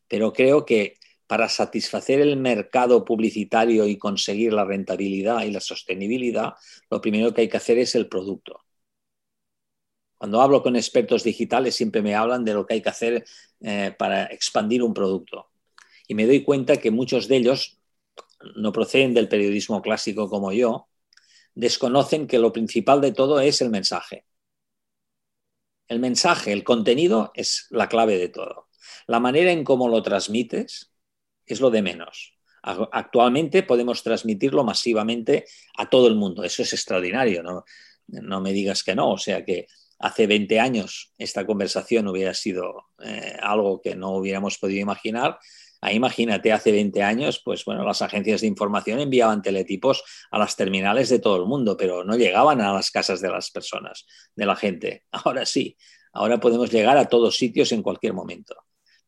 [0.08, 6.54] pero creo que para satisfacer el mercado publicitario y conseguir la rentabilidad y la sostenibilidad,
[6.90, 8.60] lo primero que hay que hacer es el producto.
[10.18, 13.24] Cuando hablo con expertos digitales siempre me hablan de lo que hay que hacer
[13.60, 15.50] eh, para expandir un producto.
[16.06, 17.78] Y me doy cuenta que muchos de ellos
[18.56, 20.88] no proceden del periodismo clásico como yo,
[21.54, 24.24] desconocen que lo principal de todo es el mensaje.
[25.88, 28.68] El mensaje, el contenido es la clave de todo.
[29.06, 30.92] La manera en cómo lo transmites
[31.46, 32.34] es lo de menos.
[32.62, 35.44] Actualmente podemos transmitirlo masivamente
[35.76, 36.44] a todo el mundo.
[36.44, 37.64] Eso es extraordinario, ¿no?
[38.06, 39.12] No me digas que no.
[39.12, 39.66] O sea que
[39.98, 45.38] hace 20 años esta conversación hubiera sido eh, algo que no hubiéramos podido imaginar
[45.92, 51.08] imagínate, hace 20 años, pues bueno, las agencias de información enviaban teletipos a las terminales
[51.08, 54.56] de todo el mundo, pero no llegaban a las casas de las personas, de la
[54.56, 55.04] gente.
[55.10, 55.76] Ahora sí,
[56.12, 58.54] ahora podemos llegar a todos sitios en cualquier momento.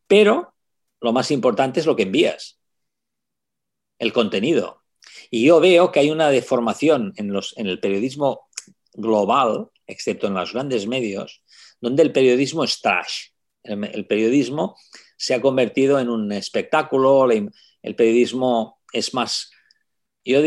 [0.06, 0.54] Pero
[1.00, 2.58] lo más importante es lo que envías,
[3.98, 4.82] el contenido.
[5.30, 8.48] Y yo veo que hay una deformación en, los, en el periodismo
[8.92, 11.42] global, excepto en los grandes medios,
[11.80, 13.28] donde el periodismo es trash.
[13.62, 14.76] el periodismo
[15.16, 19.50] se ha convertido en un espectáculo, el periodismo es más...
[20.24, 20.40] Yo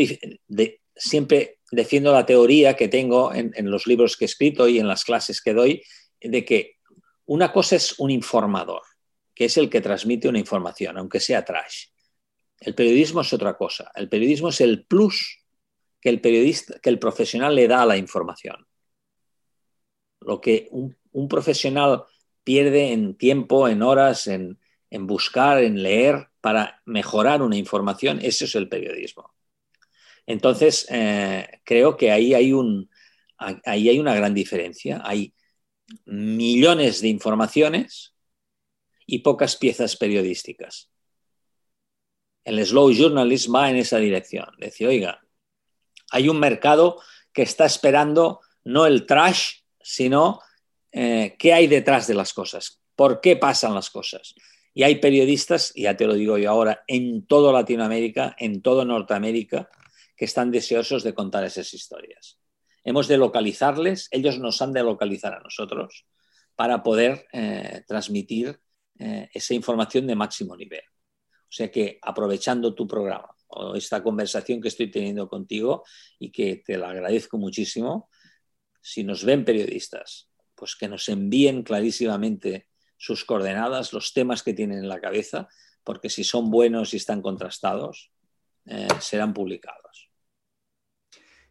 [0.96, 5.04] siempre defiendo la teoría que tengo en, los libros que he escrito y en las
[5.04, 5.84] clases que doy,
[6.20, 6.78] de que
[7.26, 8.82] una cosa es un informador,
[9.34, 11.86] que es el que transmite una información, aunque sea trash.
[12.60, 13.90] El periodismo es otra cosa.
[13.96, 15.40] El periodismo es el plus
[16.02, 18.68] que el periodista, que el profesional le da a la información.
[20.20, 22.04] Lo que un profesional
[22.50, 24.58] pierde en tiempo, en horas, en,
[25.02, 29.32] buscar, en leer para mejorar una información, eso es el periodismo.
[30.26, 32.90] Entonces, eh, creo que ahí hay, un,
[33.38, 35.00] ahí hay una gran diferencia.
[35.06, 35.36] Hay
[36.06, 38.16] millones de informaciones
[39.06, 40.90] y pocas piezas periodísticas.
[42.44, 44.48] El slow journalism va en esa dirección.
[44.58, 45.22] Dice, oiga,
[46.10, 47.00] hay un mercado
[47.32, 50.42] que está esperando no el trash, sino
[50.92, 54.36] eh, qué hay detrás de las cosas, por qué pasan las cosas.
[54.74, 59.70] Y hay periodistas, ya te lo digo yo ahora, en toda Latinoamérica, en toda Norteamérica,
[60.16, 62.40] que están deseosos de contar esas historias.
[62.84, 66.06] Hemos de localizarles, ellos nos han de localizar a nosotros
[66.56, 68.60] para poder eh, transmitir
[68.98, 70.84] eh, esa información de máximo nivel.
[71.50, 75.84] O sea que aprovechando tu programa o esta conversación que estoy teniendo contigo
[76.20, 78.10] y que te la agradezco muchísimo,
[78.82, 80.29] si nos ven periodistas
[80.60, 85.48] pues que nos envíen clarísimamente sus coordenadas, los temas que tienen en la cabeza,
[85.86, 88.12] porque si son buenos y están contrastados,
[88.66, 90.12] eh, serán publicados.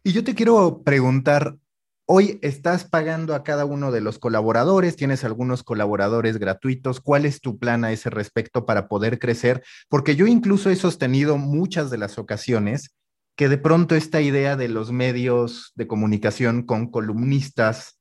[0.03, 1.57] Y yo te quiero preguntar,
[2.05, 7.41] hoy estás pagando a cada uno de los colaboradores, tienes algunos colaboradores gratuitos, ¿cuál es
[7.41, 9.63] tu plan a ese respecto para poder crecer?
[9.89, 12.95] Porque yo incluso he sostenido muchas de las ocasiones
[13.35, 17.98] que de pronto esta idea de los medios de comunicación con columnistas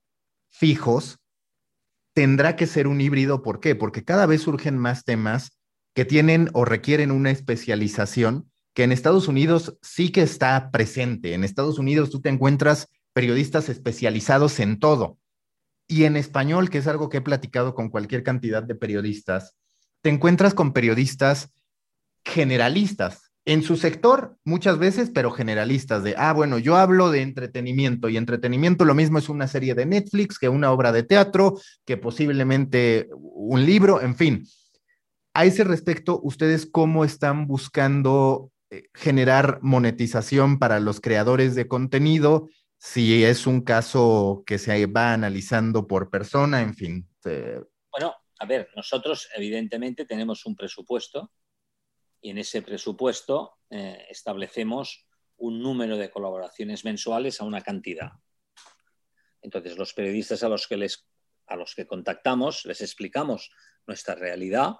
[0.50, 1.18] fijos,
[2.14, 3.42] tendrá que ser un híbrido.
[3.42, 3.74] ¿Por qué?
[3.74, 5.58] Porque cada vez surgen más temas
[5.94, 11.34] que tienen o requieren una especialización que en Estados Unidos sí que está presente.
[11.34, 15.18] En Estados Unidos tú te encuentras periodistas especializados en todo.
[15.88, 19.56] Y en español, que es algo que he platicado con cualquier cantidad de periodistas,
[20.02, 21.52] te encuentras con periodistas
[22.24, 28.10] generalistas, en su sector muchas veces, pero generalistas de, ah, bueno, yo hablo de entretenimiento
[28.10, 31.96] y entretenimiento lo mismo es una serie de Netflix que una obra de teatro, que
[31.96, 34.46] posiblemente un libro, en fin.
[35.32, 42.50] A ese respecto, ¿ustedes cómo están buscando eh, generar monetización para los creadores de contenido?
[42.76, 47.08] Si es un caso que se va analizando por persona, en fin.
[47.24, 51.30] Bueno, a ver, nosotros evidentemente tenemos un presupuesto
[52.20, 55.06] y en ese presupuesto eh, establecemos
[55.36, 58.12] un número de colaboraciones mensuales a una cantidad.
[59.40, 61.06] Entonces, los periodistas a los que, les,
[61.46, 63.50] a los que contactamos les explicamos
[63.86, 64.74] nuestra realidad,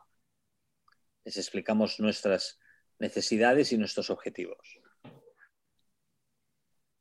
[1.24, 2.58] les explicamos nuestras
[2.98, 4.80] necesidades y nuestros objetivos.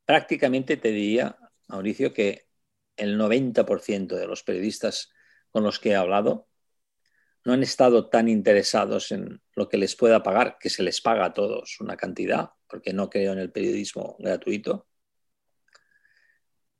[0.05, 2.47] Prácticamente te diría, Mauricio, que
[2.95, 5.11] el 90% de los periodistas
[5.49, 6.47] con los que he hablado
[7.47, 11.27] no han estado tan interesados en lo que les pueda pagar, que se les paga
[11.27, 14.85] a todos una cantidad, porque no creo en el periodismo gratuito,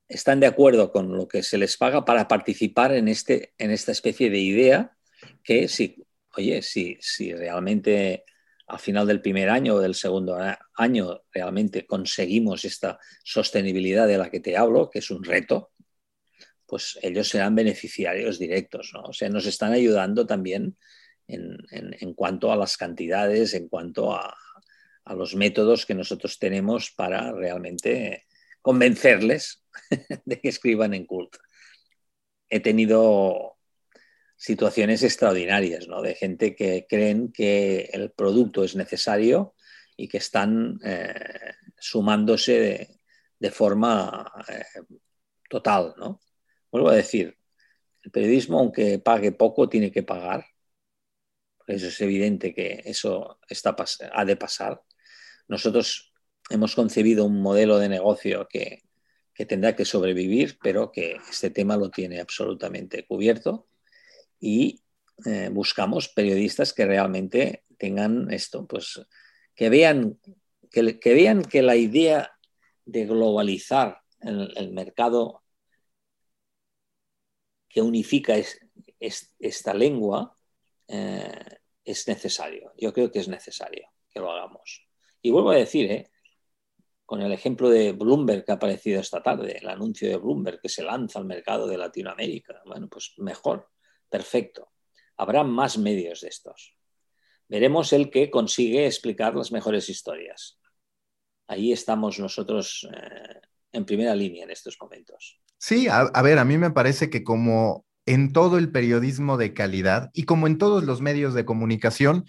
[0.09, 3.93] están de acuerdo con lo que se les paga para participar en, este, en esta
[3.93, 4.97] especie de idea
[5.41, 6.05] que si,
[6.35, 8.25] oye, si, si realmente
[8.67, 10.37] al final del primer año o del segundo
[10.75, 15.71] año realmente conseguimos esta sostenibilidad de la que te hablo, que es un reto,
[16.67, 19.03] pues ellos serán beneficiarios directos, ¿no?
[19.03, 20.77] O sea, nos están ayudando también
[21.27, 24.35] en, cuanto a las cantidades, en cuanto a,
[25.15, 28.25] los métodos que nosotros tenemos para realmente
[28.61, 29.63] convencerles
[30.25, 31.37] de que escriban en cult.
[32.49, 33.57] He tenido
[34.35, 36.01] situaciones extraordinarias, ¿no?
[36.01, 39.55] De gente que creen que el producto es necesario
[39.95, 41.13] y que están eh,
[41.79, 42.99] sumándose
[43.39, 44.65] de, forma eh,
[45.49, 46.19] total, ¿no?
[46.77, 47.35] Vuelvo a decir,
[48.03, 50.45] el periodismo, aunque pague poco, tiene que pagar.
[51.65, 53.75] Eso es evidente que eso está,
[54.13, 54.83] ha de pasar.
[55.47, 56.13] Nosotros
[56.51, 58.83] hemos concebido un modelo de negocio que,
[59.47, 63.67] tendrá que sobrevivir, pero que este tema lo tiene absolutamente cubierto
[64.39, 64.83] y
[65.25, 69.01] eh, buscamos periodistas que realmente tengan esto, pues
[69.55, 70.19] que vean
[70.69, 72.37] que, vean que la idea
[72.85, 75.41] de globalizar el mercado
[77.77, 78.33] que unifica
[79.39, 80.35] esta lengua
[80.87, 82.73] eh, es necesario.
[82.75, 84.83] Yo creo que es necesario que lo hagamos.
[85.21, 86.09] Y vuelvo a decir, eh,
[87.05, 90.69] con el ejemplo de Bloomberg que ha aparecido esta tarde, el anuncio de Bloomberg que
[90.69, 93.69] se lanza al mercado de Latinoamérica, bueno, pues mejor,
[94.09, 94.71] perfecto.
[95.15, 96.75] Habrá más medios de estos.
[97.47, 100.59] Veremos el que consigue explicar las mejores historias.
[101.45, 103.39] Ahí estamos nosotros eh,
[103.71, 105.39] en primera línea en estos momentos.
[105.59, 110.11] Sí, a, ver, a mí me parece que como en todo el periodismo de calidad
[110.13, 112.25] y como en todos los medios de comunicación,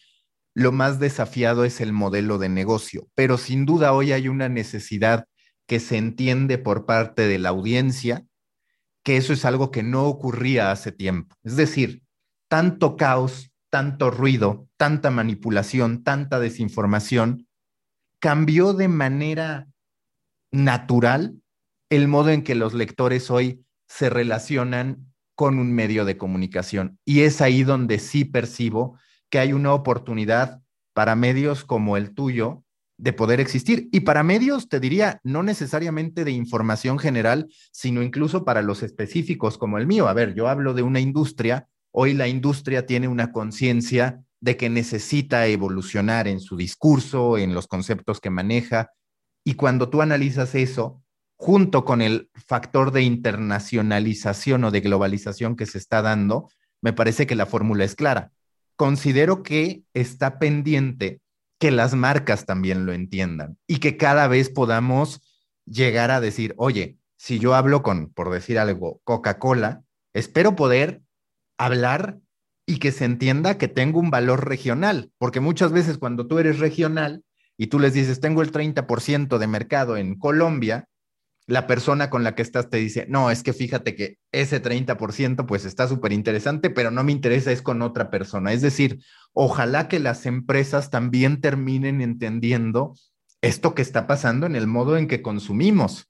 [0.55, 5.26] lo más desafiado es el modelo de negocio, pero sin duda hoy hay una necesidad
[5.66, 8.24] que se entiende por parte de la audiencia,
[9.05, 11.37] que eso es algo que no ocurría hace tiempo.
[11.45, 12.03] Es decir,
[12.49, 17.47] tanto caos, tanto ruido, tanta manipulación, tanta desinformación,
[18.18, 19.68] cambió de manera
[20.51, 21.41] natural
[21.91, 26.99] el modo en que los lectores hoy se relacionan con un medio de comunicación.
[27.05, 28.99] Y es ahí donde sí percibo
[29.30, 30.61] que hay una oportunidad
[30.95, 32.64] para medios como el tuyo
[32.99, 33.89] de poder existir.
[33.93, 39.57] Y para medios, te diría, no necesariamente de información general, sino incluso para los específicos
[39.57, 40.09] como el mío.
[40.09, 44.68] A ver, yo hablo de una industria, hoy la industria tiene una conciencia de que
[44.68, 48.91] necesita evolucionar en su discurso, en los conceptos que maneja.
[49.45, 51.03] Y cuando tú analizas eso,
[51.39, 56.51] junto con el factor de internacionalización o de globalización que se está dando,
[56.82, 58.32] me parece que la fórmula es clara.
[58.76, 61.20] Considero que está pendiente
[61.59, 65.20] que las marcas también lo entiendan y que cada vez podamos
[65.64, 69.82] llegar a decir, oye, si yo hablo con, por decir algo, Coca-Cola,
[70.14, 71.03] espero poder
[71.57, 72.18] hablar
[72.66, 76.59] y que se entienda que tengo un valor regional, porque muchas veces cuando tú eres
[76.59, 77.24] regional
[77.57, 80.89] y tú les dices, tengo el 30% de mercado en Colombia,
[81.49, 85.46] la persona con la que estás te dice, no, es que fíjate que ese 30%
[85.46, 88.53] pues está súper interesante, pero no me interesa, es con otra persona.
[88.53, 88.99] Es decir,
[89.32, 92.92] ojalá que las empresas también terminen entendiendo
[93.40, 96.05] esto que está pasando en el modo en que consumimos.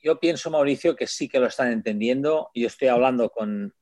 [0.00, 2.50] Yo pienso, Mauricio, que sí que lo están entendiendo.
[2.54, 3.74] Yo estoy hablando con,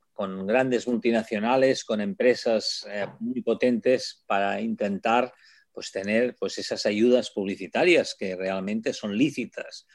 [0.46, 5.30] grandes multinacionales, con empresas eh, muy potentes para intentar
[5.72, 9.86] pues, tener pues, esas ayudas publicitarias que realmente son lícitas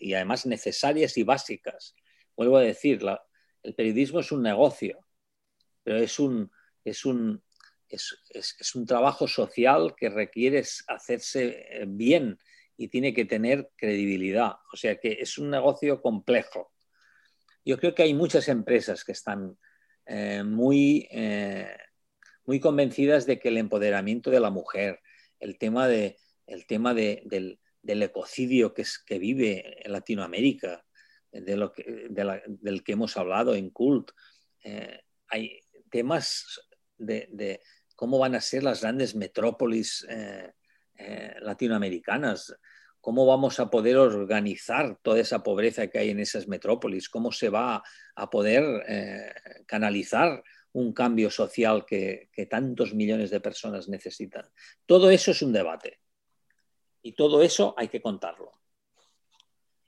[0.00, 1.94] y además necesarias y básicas.
[2.36, 3.00] Vuelvo a decir,
[3.62, 5.04] el periodismo es un negocio,
[5.82, 6.50] pero es un,
[6.84, 7.42] es un,
[7.88, 12.38] es, un trabajo social que requiere hacerse eh, bien
[12.76, 14.54] y tiene que tener credibilidad.
[14.72, 16.72] O sea que es un negocio complejo.
[17.64, 19.58] Yo creo que hay muchas empresas que están
[20.06, 21.76] eh, muy, eh,
[22.46, 25.00] muy convencidas de que el empoderamiento de la mujer,
[25.38, 26.16] el tema, de,
[26.46, 30.84] el tema del, del ecocidio que, es, que vive en Latinoamérica,
[31.32, 34.10] de lo que, del que hemos hablado en CULT.
[34.64, 35.60] Eh, hay
[35.90, 36.60] temas
[36.98, 37.60] de,
[37.94, 40.52] cómo van a ser las grandes metrópolis eh,
[40.96, 42.54] eh, latinoamericanas,
[43.00, 47.48] cómo vamos a poder organizar toda esa pobreza que hay en esas metrópolis, cómo se
[47.48, 47.82] va
[48.14, 54.44] a poder canalizar un cambio social que tantos millones de personas necesitan.
[54.84, 55.99] Todo eso es un debate.
[57.02, 58.52] Y todo eso hay que contarlo.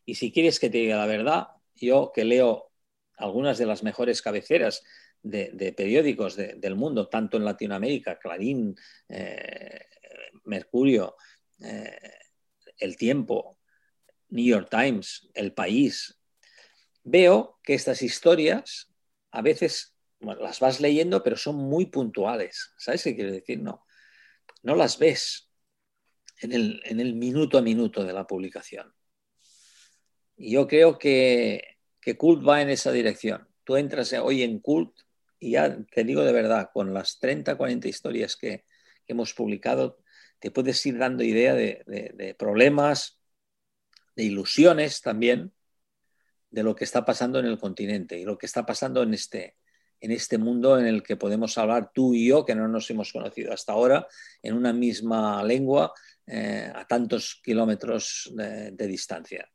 [0.05, 2.71] Y si quieres que te diga la verdad, yo que leo
[3.17, 4.83] algunas de las mejores cabeceras
[5.23, 8.75] de, periódicos del mundo, tanto en Latinoamérica, Clarín,
[9.09, 9.87] eh,
[10.45, 11.17] Mercurio,
[11.61, 12.19] eh,
[12.79, 13.59] El Tiempo,
[14.31, 16.19] New York Times, El País,
[17.05, 18.93] veo que estas historias
[19.31, 22.73] a veces las vas leyendo, pero son muy puntuales.
[22.77, 23.61] ¿Sabes qué quiero decir?
[23.61, 23.85] No,
[24.63, 25.52] no las ves
[26.43, 28.93] en el, en el minuto a minuto de la publicación.
[30.37, 33.49] Y yo creo que, que Cult va en esa dirección.
[33.65, 34.93] Tú entras hoy en Cult
[35.43, 38.65] y ya te digo de verdad, con las 30, 40 historias que,
[39.09, 39.99] hemos publicado,
[40.39, 43.19] te puedes ir dando idea de, problemas,
[44.17, 45.53] de ilusiones también,
[46.51, 49.57] de lo que está pasando en el continente y lo que está pasando en este,
[50.01, 53.13] en este mundo en el que podemos hablar tú y yo, que no nos hemos
[53.13, 54.07] conocido hasta ahora,
[54.43, 55.93] en una misma lengua,
[56.27, 59.49] eh, a tantos kilómetros de, de, distancia.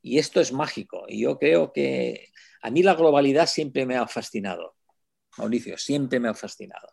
[0.00, 1.04] Y esto es mágico.
[1.08, 2.32] Y yo creo que
[2.62, 4.76] a mí la globalidad siempre me ha fascinado.
[5.38, 6.88] Mauricio, siempre me ha fascinado.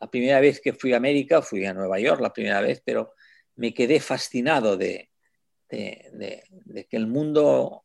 [0.00, 3.14] La primera vez que fui a América, fui a Nueva York la primera vez, pero
[3.56, 5.10] me quedé fascinado de,
[5.68, 6.42] que
[6.90, 7.84] el mundo,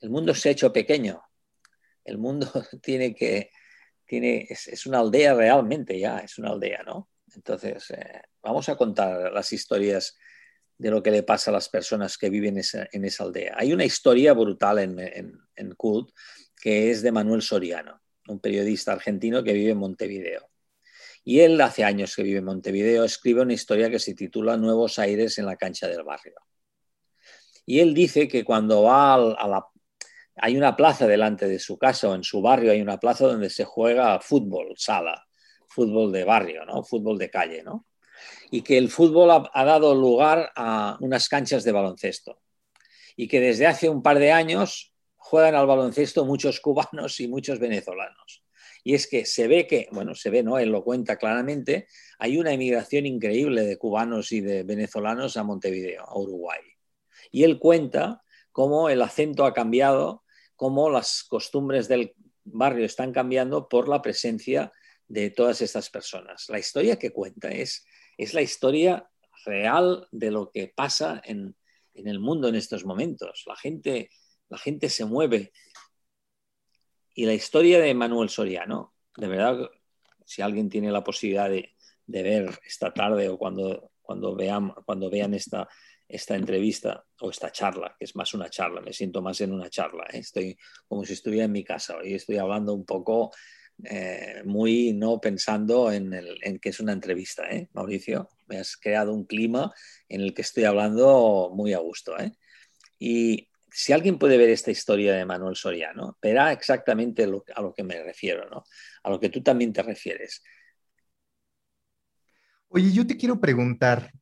[0.00, 1.22] el mundo se ha hecho pequeño.
[2.04, 2.50] El mundo
[2.82, 3.50] tiene que,
[4.04, 7.08] tiene, es, una aldea realmente ya, es una aldea, ¿no?
[7.34, 10.16] Entonces, eh, vamos a contar las historias
[10.78, 12.60] de lo que le pasa a las personas que viven
[12.92, 13.54] en esa aldea.
[13.56, 14.98] Hay una historia brutal en,
[15.54, 16.10] en, Cult
[16.60, 20.50] que es de Manuel Soriano un periodista argentino que vive en Montevideo.
[21.24, 24.98] Y él hace años que vive en Montevideo, escribe una historia que se titula Nuevos
[24.98, 26.34] Aires en la cancha del barrio.
[27.64, 29.66] Y él dice que cuando va a la...
[30.36, 33.48] Hay una plaza delante de su casa o en su barrio hay una plaza donde
[33.48, 35.25] se juega fútbol, sala,
[35.68, 36.82] fútbol de barrio, ¿no?
[36.82, 37.62] fútbol de calle.
[37.62, 37.86] ¿no?
[38.50, 42.40] Y que el fútbol ha, dado lugar a unas canchas de baloncesto.
[43.16, 47.58] Y que desde hace un par de años juegan al baloncesto muchos cubanos y muchos
[47.58, 48.44] venezolanos.
[48.84, 50.58] Y es que se ve que, bueno, se ve, ¿no?
[50.58, 51.88] Él lo cuenta claramente,
[52.20, 56.60] hay una emigración increíble de cubanos y de venezolanos a Montevideo, a Uruguay.
[57.32, 60.22] Y él cuenta cómo el acento ha cambiado,
[60.54, 62.14] cómo las costumbres del
[62.44, 64.72] barrio están cambiando por la presencia
[65.08, 66.46] de todas estas personas.
[66.48, 67.84] La historia que cuenta es,
[68.16, 69.08] es la historia
[69.44, 71.56] real de lo que pasa en,
[71.94, 73.44] en el mundo en estos momentos.
[73.46, 74.10] La gente
[74.48, 75.52] la gente se mueve.
[77.14, 79.70] Y la historia de Manuel Soriano, de verdad,
[80.24, 81.72] si alguien tiene la posibilidad de,
[82.06, 85.68] ver esta tarde o cuando, cuando, vean, cuando vean esta,
[86.06, 89.70] esta entrevista o esta charla, que es más una charla, me siento más en una
[89.70, 90.18] charla, ¿eh?
[90.18, 93.32] estoy como si estuviera en mi casa y estoy hablando un poco
[93.84, 96.10] eh, muy no pensando en,
[96.60, 97.68] que es una entrevista, ¿eh?
[97.72, 99.72] Mauricio, me has creado un clima
[100.08, 102.14] en el que estoy hablando muy a gusto.
[102.98, 107.82] Y si alguien puede ver esta historia de Manuel Soriano, verá exactamente a lo que
[107.82, 108.64] me refiero, ¿no?
[109.02, 110.42] A lo que tú también te refieres.
[112.68, 114.12] Oye, yo te quiero preguntar,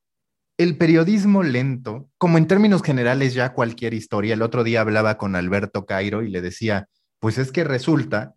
[0.58, 5.34] el periodismo lento, como en términos generales ya cualquier historia, el otro día hablaba con
[5.34, 6.88] Alberto Cairo y le decía,
[7.18, 8.34] pues es que resulta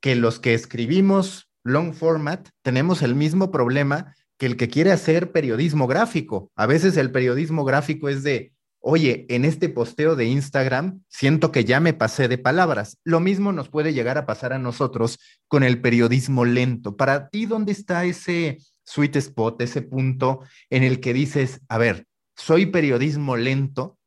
[0.00, 5.32] que los que escribimos long format tenemos el mismo problema que el que quiere hacer
[5.32, 6.50] periodismo gráfico.
[6.54, 11.64] A veces el periodismo gráfico es de, oye, en este posteo de Instagram siento que
[11.64, 12.98] ya me pasé de palabras.
[13.04, 15.18] Lo mismo nos puede llegar a pasar a nosotros
[15.48, 16.96] con el periodismo lento.
[16.96, 20.40] Para ti, ¿dónde está ese sweet spot, ese punto
[20.70, 23.98] en el que dices, a ver, soy periodismo lento,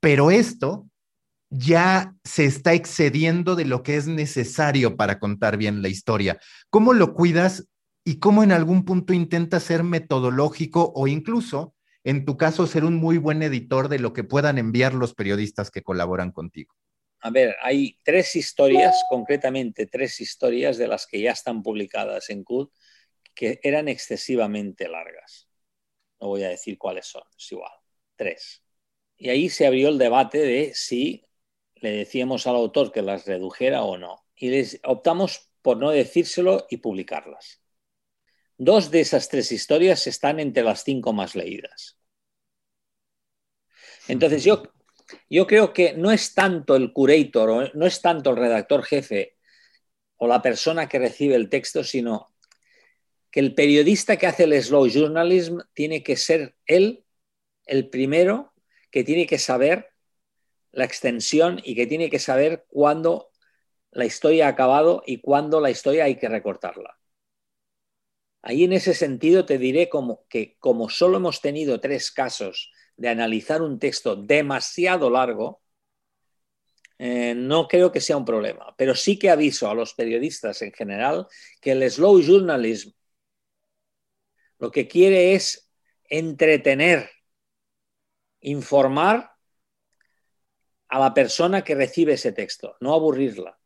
[0.00, 0.86] pero esto
[1.50, 6.38] ya se está excediendo de lo que es necesario para contar bien la historia.
[6.70, 7.68] ¿Cómo lo cuidas
[8.04, 11.74] y cómo en algún punto intentas ser metodológico o incluso
[12.06, 15.72] en tu caso, ser un muy buen editor de lo que puedan enviar los periodistas
[15.72, 16.72] que colaboran contigo?
[17.18, 22.44] A ver, hay tres historias, concretamente tres historias de las que ya están publicadas en
[22.44, 22.72] CUT,
[23.34, 25.48] que eran excesivamente largas.
[26.20, 27.72] No voy a decir cuáles son, es igual,
[28.14, 28.62] tres.
[29.16, 31.25] Y ahí se abrió el debate de si
[31.86, 34.24] le decíamos al autor que las redujera o no.
[34.34, 37.62] Y les optamos por no decírselo y publicarlas.
[38.58, 41.96] Dos de esas tres historias están entre las cinco más leídas.
[44.08, 44.64] Entonces yo,
[45.30, 49.36] yo creo que no es tanto el curator, no es tanto el redactor jefe
[50.16, 52.34] o la persona que recibe el texto, sino
[53.30, 57.04] que el periodista que hace el slow journalism tiene que ser él
[57.64, 58.54] el primero
[58.90, 59.95] que tiene que saber
[60.72, 63.30] la extensión y que tiene que saber cuándo
[63.90, 66.98] la historia ha acabado y cuándo la historia hay que recortarla.
[68.42, 73.08] Ahí en ese sentido te diré como que como solo hemos tenido tres casos de
[73.08, 75.62] analizar un texto demasiado largo,
[76.98, 80.72] eh, no creo que sea un problema, pero sí que aviso a los periodistas en
[80.72, 81.26] general
[81.60, 82.90] que el slow journalism
[84.58, 85.70] lo que quiere es
[86.04, 87.10] entretener,
[88.40, 89.35] informar
[90.96, 93.58] a la persona que recibe ese texto, no aburrirla.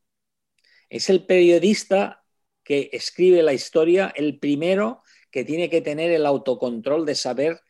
[0.88, 2.24] Es el periodista
[2.64, 7.60] que escribe la historia el primero que tiene que tener el autocontrol de saber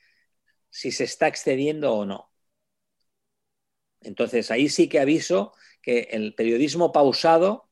[0.71, 2.33] si se está excediendo o no.
[4.01, 5.53] Entonces, ahí sí que aviso
[5.83, 7.69] que el periodismo pausado,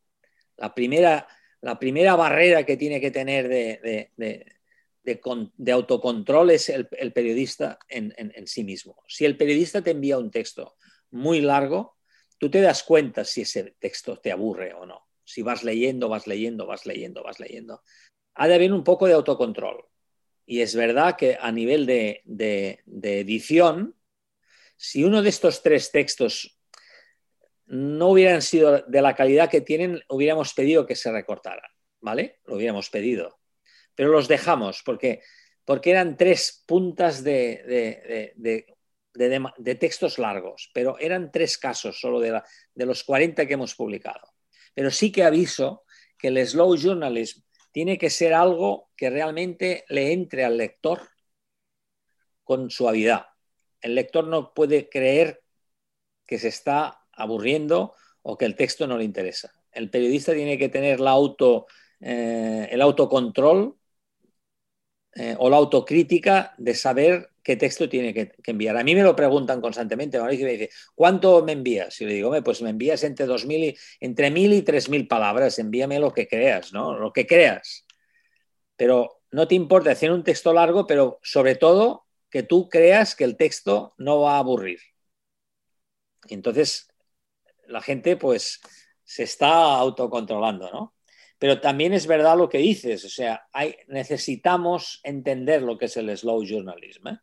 [0.59, 1.27] la primera,
[1.63, 8.63] la primera barrera que tiene que tener de, de, autocontrol es el, periodista en, sí
[8.63, 9.03] mismo.
[9.09, 10.77] Si el periodista te envía un texto
[11.11, 11.97] muy largo,
[12.39, 15.09] tú te das cuenta si ese texto te aburre o no.
[15.25, 17.83] Si vas leyendo, vas leyendo, vas leyendo, vas leyendo.
[18.35, 19.85] Ha de haber un poco de autocontrol.
[20.47, 22.23] Y es verdad que a nivel de,
[23.03, 23.95] edición,
[24.77, 26.59] si uno de estos tres textos
[27.67, 32.41] no hubieran sido de la calidad que tienen, hubiéramos pedido que se recortara, ¿vale?
[32.47, 33.39] Lo hubiéramos pedido.
[33.95, 35.21] Pero los dejamos porque,
[35.67, 38.78] porque eran tres puntas de, de,
[39.75, 42.41] textos largos, pero eran tres casos solo de,
[42.75, 44.35] de los 40 que hemos publicado.
[44.75, 45.85] Pero sí que aviso
[46.17, 47.43] que el slow journalism
[47.73, 51.01] tiene que ser algo que realmente le entre al lector
[52.45, 53.27] con suavidad
[53.81, 55.43] el lector no puede creer
[56.27, 59.53] que se está aburriendo o que el texto no le interesa.
[59.73, 61.01] El periodista tiene que tener
[62.01, 63.77] eh, el autocontrol
[65.15, 68.77] eh, o la autocrítica de saber qué texto tiene que, enviar.
[68.77, 70.19] A mí me lo preguntan constantemente.
[70.19, 71.99] Mauricio me dice, ¿cuánto me envías?
[72.03, 75.59] Y le digo, pues me envías entre, 2000 y, entre 1000 y 3000 palabras.
[75.59, 76.99] Envíame lo que creas, ¿no?
[76.99, 77.87] Lo que creas.
[78.77, 83.25] Pero no te importa hacer un texto largo, pero sobre todo que tú creas que
[83.25, 84.81] el texto no va a aburrir.
[86.29, 86.87] Y entonces
[87.67, 88.61] la gente pues
[89.05, 90.95] se está autocontrolando, ¿no?
[91.39, 93.49] Pero también es verdad lo que dices, o sea,
[93.87, 97.09] necesitamos entender lo que es el slow journalism.
[97.09, 97.21] ¿eh?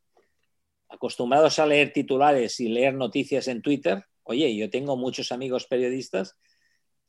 [0.90, 6.38] Acostumbrados a leer titulares y leer noticias en Twitter, oye, yo tengo muchos amigos periodistas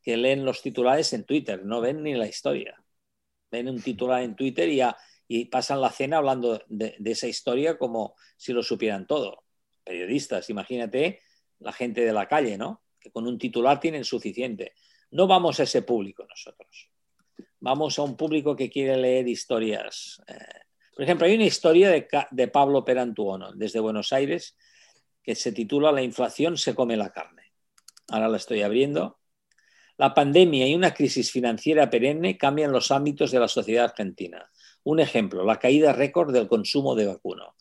[0.02, 2.82] que leen los titulares en Twitter, no ven ni la historia.
[3.50, 4.80] Ven un titular en Twitter y
[5.28, 9.44] y pasan la cena hablando de, esa historia como si lo supieran todo.
[9.82, 11.20] Periodistas, imagínate
[11.58, 12.82] la gente de la calle, ¿no?
[13.00, 14.74] Que con un titular tienen suficiente.
[15.10, 16.90] No vamos a ese público nosotros.
[17.60, 20.20] Vamos a un público que quiere leer historias.
[20.28, 20.34] Eh,
[20.96, 24.56] por ejemplo, hay una historia de, Pablo Perantuono desde Buenos Aires
[25.22, 27.52] que se titula La inflación se come la carne.
[28.08, 29.20] Ahora la estoy abriendo.
[29.98, 34.50] La pandemia y una crisis financiera perenne cambian los ámbitos de la sociedad argentina.
[34.84, 37.56] Un ejemplo, la caída récord del consumo de vacuno.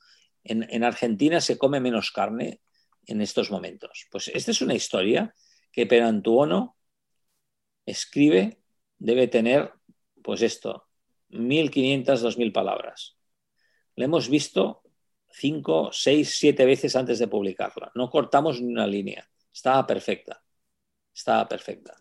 [0.45, 2.61] En, Argentina se come menos carne
[3.05, 4.07] en estos momentos.
[4.11, 5.36] Pues esta es una historia
[5.73, 6.77] que Perantuono
[7.86, 8.61] escribe,
[8.97, 9.73] debe tener,
[10.23, 10.88] pues esto,
[11.31, 13.14] 1.500, 2.000 palabras.
[13.95, 14.83] La hemos visto
[15.29, 17.91] cinco, seis, siete veces antes de publicarla.
[17.95, 19.27] No cortamos ni una línea.
[19.53, 20.43] Estaba perfecta.
[21.13, 21.95] Estaba perfecta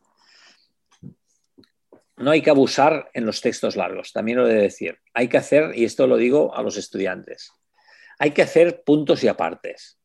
[2.16, 4.98] no hay que abusar en los textos largos, también lo he de decir.
[5.12, 7.50] Hay que hacer, y esto lo digo a los estudiantes,
[8.18, 9.98] hay que hacer puntos y apartes.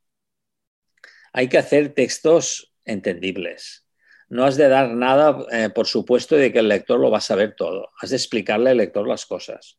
[1.32, 3.86] Hay que hacer textos entendibles.
[4.30, 7.22] No has de dar nada, eh, por supuesto, de que el lector lo va a
[7.22, 7.90] saber todo.
[8.02, 9.79] Has de explicarle al lector las cosas.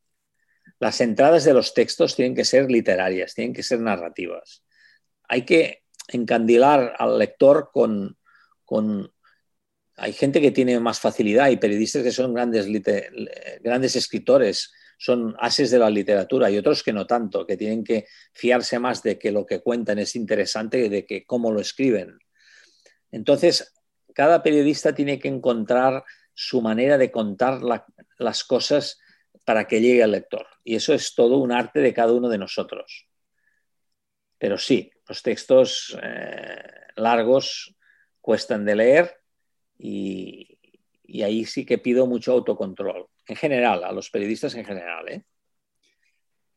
[0.81, 4.65] Las entradas de los textos tienen que ser literarias, tienen que ser narrativas.
[5.29, 8.19] Hay que encandilar al lector con,
[8.65, 9.13] con
[9.97, 12.67] hay gente que tiene más facilidad y periodistas que son grandes,
[13.63, 18.07] grandes escritores, son ases de la literatura y otros que no tanto, que tienen que
[18.33, 22.19] fiarse más de que lo que cuentan es interesante y de que cómo lo escriben.
[23.11, 23.75] Entonces,
[24.15, 27.61] cada periodista tiene que encontrar su manera de contar
[28.19, 28.99] las cosas
[29.51, 30.47] para que llegue al lector.
[30.63, 33.09] Y eso es todo un arte de cada uno de nosotros.
[34.39, 36.63] Pero sí, los textos eh,
[36.95, 37.75] largos
[38.21, 39.21] cuestan de leer
[39.77, 40.57] y,
[41.25, 45.09] ahí sí que pido mucho autocontrol, en general, a los periodistas en general.
[45.09, 45.25] ¿eh?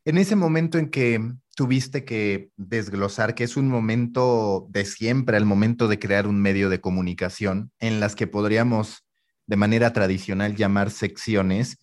[0.06, 1.20] En ese momento en que
[1.56, 6.70] tuviste que desglosar que es un momento de siempre, el momento de crear un medio
[6.70, 9.04] de comunicación, en las que podríamos
[9.48, 11.80] de manera tradicional llamar secciones,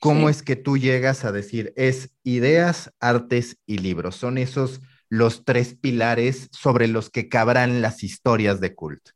[0.00, 4.16] ¿cómo es que tú llegas a decir es ideas, artes y libros?
[4.16, 9.12] Son esos los tres pilares sobre los que cabrán las historias de culto.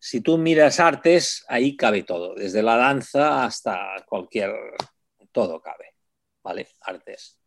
[0.00, 4.52] Si tú miras artes, ahí cabe todo, desde la danza hasta cualquier,
[5.32, 5.94] todo cabe,
[6.42, 6.68] ¿vale?
[6.82, 7.40] Artes.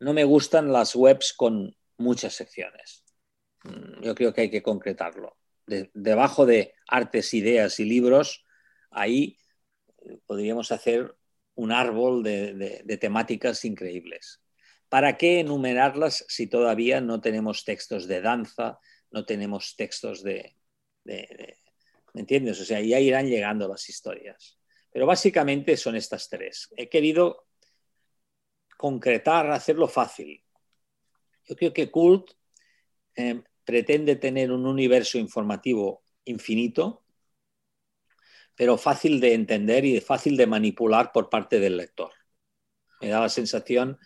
[0.00, 3.04] No me gustan las webs con muchas secciones.
[3.64, 5.36] Mm, yo creo que hay que concretarlo.
[5.66, 8.44] debajo de artes, ideas y libros,
[8.90, 9.36] ahí
[10.26, 11.16] podríamos hacer
[11.56, 14.40] un árbol de, temáticas increíbles.
[14.88, 18.78] ¿Para qué enumerarlas si todavía no tenemos textos de danza,
[19.10, 20.56] no tenemos textos de,
[21.04, 22.60] ¿Me entiendes?
[22.60, 24.58] O sea, ya irán llegando las historias.
[24.90, 26.72] Pero básicamente son estas tres.
[26.76, 27.46] He querido
[28.76, 30.42] concretar, hacerlo fácil.
[31.44, 32.32] Yo creo que Cult
[33.14, 37.04] eh, pretende tener un universo informativo infinito,
[38.56, 42.10] pero fácil de entender y fácil de manipular por parte del lector.
[43.00, 43.98] Me da la sensación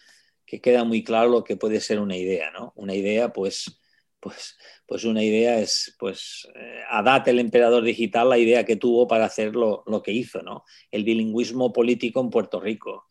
[0.45, 2.73] que queda muy claro lo que puede ser una idea, ¿no?
[2.75, 3.81] Una idea, pues,
[4.19, 9.07] pues, pues una idea es, pues, eh, Adat, el emperador digital, la idea que tuvo
[9.07, 10.65] para hacer lo, que hizo, ¿no?
[10.91, 13.09] El bilingüismo político en Puerto Rico.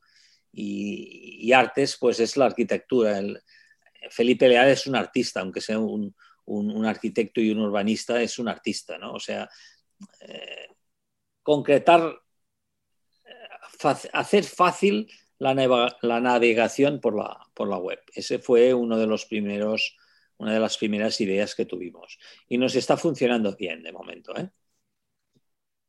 [0.51, 3.21] Y, artes, pues es la arquitectura.
[4.09, 6.13] Felipe Leal es un artista, aunque sea un,
[6.85, 9.13] arquitecto y un urbanista, es un artista, ¿no?
[9.13, 9.49] O sea,
[10.21, 10.68] eh,
[11.49, 12.21] concretar,
[14.13, 17.97] hacer fácil la, navegación por la, por la web.
[18.13, 19.97] Ese fue uno de los primeros,
[20.37, 22.19] una de las primeras ideas que tuvimos.
[22.47, 24.37] Y nos está funcionando bien de momento.
[24.37, 24.51] ¿eh?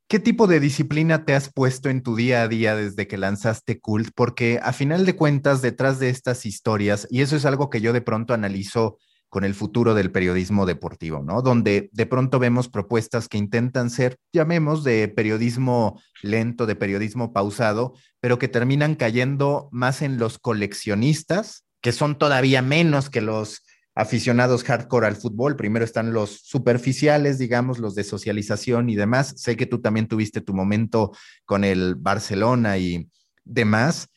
[0.08, 3.80] ¿Qué tipo de disciplina te has puesto en tu día a día desde que lanzaste
[3.80, 4.12] Cult?
[4.14, 7.92] Porque a final de cuentas, detrás de estas historias, y eso es algo que yo
[7.92, 8.96] de pronto analizo
[9.30, 11.40] con el futuro del periodismo deportivo, ¿no?
[11.40, 17.94] Donde de pronto vemos propuestas que intentan ser, llamemos, de periodismo lento, de periodismo pausado,
[18.20, 23.62] pero que terminan cayendo más en los coleccionistas, que son todavía menos que los
[23.94, 25.56] aficionados hardcore al fútbol.
[25.56, 29.34] Primero están los superficiales, digamos, los de socialización y demás.
[29.36, 31.12] Sé que tú también tuviste tu momento
[31.44, 33.08] con el Barcelona y
[33.44, 34.08] demás.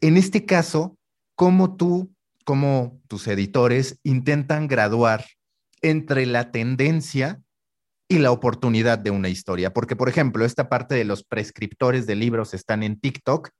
[0.00, 0.96] En este caso,
[1.34, 2.13] ¿cómo tú
[2.44, 5.24] cómo tus editores intentan graduar
[5.82, 7.42] entre la tendencia
[8.08, 9.72] y la oportunidad de una historia.
[9.72, 13.50] Porque, por ejemplo, esta parte de los prescriptores de libros están en TikTok,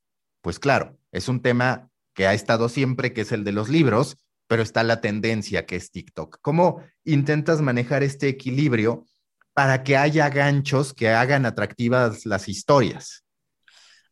[0.43, 4.17] pues claro, es un tema que ha estado siempre, que es el de los libros,
[4.47, 6.39] pero está la tendencia que es TikTok.
[6.43, 9.07] ¿Cómo intentas manejar este equilibrio
[9.55, 13.25] para que haya ganchos que hagan atractivas las historias?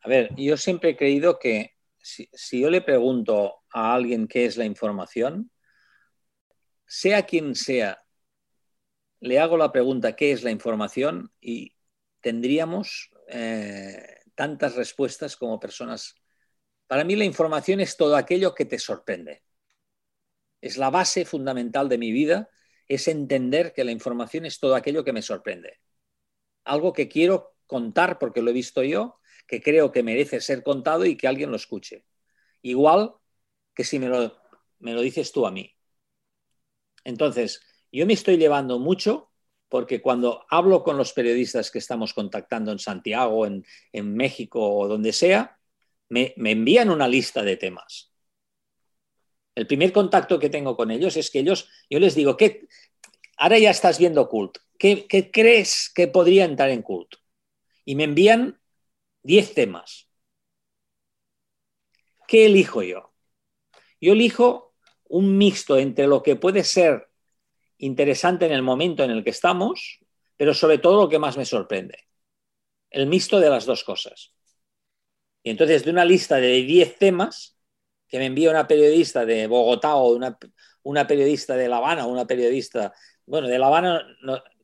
[0.03, 2.29] A ver, yo siempre he creído que si,
[2.61, 5.51] yo le pregunto a alguien qué es la información,
[6.87, 8.03] sea quien sea,
[9.20, 11.75] le hago la pregunta qué es la información y
[12.20, 16.16] tendríamos eh, tantas respuestas como personas.
[16.87, 19.43] Para mí la información es todo aquello que te sorprende.
[20.61, 22.51] Es la base fundamental de mi vida,
[22.89, 25.81] es entender que la información es todo aquello que me sorprende.
[26.64, 31.05] Algo que quiero contar porque lo he visto yo que creo que merece ser contado
[31.05, 32.05] y que alguien lo escuche.
[32.62, 33.14] Igual
[33.75, 34.37] que si me lo,
[34.79, 35.75] me lo dices tú a mí.
[37.05, 37.61] Entonces,
[37.91, 39.33] yo me estoy llevando mucho
[39.68, 43.64] porque cuando hablo con los periodistas que estamos contactando en Santiago, en,
[44.14, 45.59] México o donde sea,
[46.11, 48.12] me, envían una lista de temas.
[49.55, 52.68] El primer contacto que tengo con ellos es que ellos, yo les digo, ¿qué,
[53.39, 57.14] ahora ya estás viendo cult, ¿qué, ¿qué, crees que podría entrar en cult?
[57.87, 58.61] Y me envían
[59.23, 60.11] 10 temas.
[62.29, 63.12] ¿Qué elijo yo?
[64.03, 64.75] Yo elijo
[65.05, 67.09] un mixto entre lo que puede ser
[67.79, 70.01] interesante en el momento en el que estamos,
[70.37, 71.99] pero sobre todo lo que más me sorprende.
[72.91, 74.35] El mixto de las dos cosas.
[75.43, 77.57] Y entonces de una lista de 10 temas
[78.09, 82.93] que me envía una periodista de Bogotá o una, periodista de La Habana una periodista,
[83.25, 84.07] bueno, de La Habana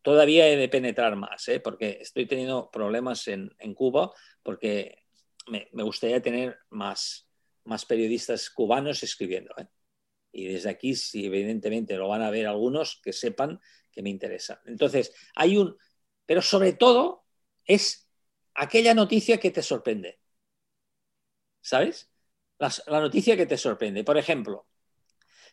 [0.02, 1.60] todavía he de penetrar más, ¿eh?
[1.60, 4.12] porque estoy teniendo problemas en Cuba
[4.42, 5.04] porque
[5.48, 7.27] me, gustaría tener más,
[7.68, 9.54] más periodistas cubanos escribiendo.
[9.58, 9.66] ¿eh?
[10.32, 13.60] Y desde aquí, si evidentemente lo van a ver algunos, que sepan
[13.92, 14.60] que me interesa.
[14.66, 15.76] Entonces, hay un...
[16.26, 17.24] Pero sobre todo
[17.64, 18.10] es
[18.54, 20.18] aquella noticia que te sorprende.
[21.60, 22.10] ¿Sabes?
[22.58, 24.04] La, noticia que te sorprende.
[24.04, 24.66] Por ejemplo,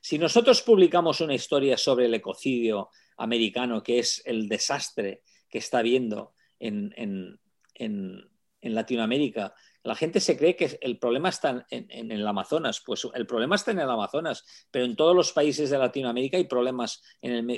[0.02, 5.80] si nosotros publicamos una historia sobre el ecocidio americano, que es el desastre que está
[5.80, 8.30] habiendo en, en
[8.62, 9.54] Latinoamérica,
[9.86, 12.82] la gente se cree que el problema está en, el Amazonas.
[12.84, 16.46] Pues el problema está en el Amazonas, pero en todos los países de Latinoamérica hay
[16.46, 17.04] problemas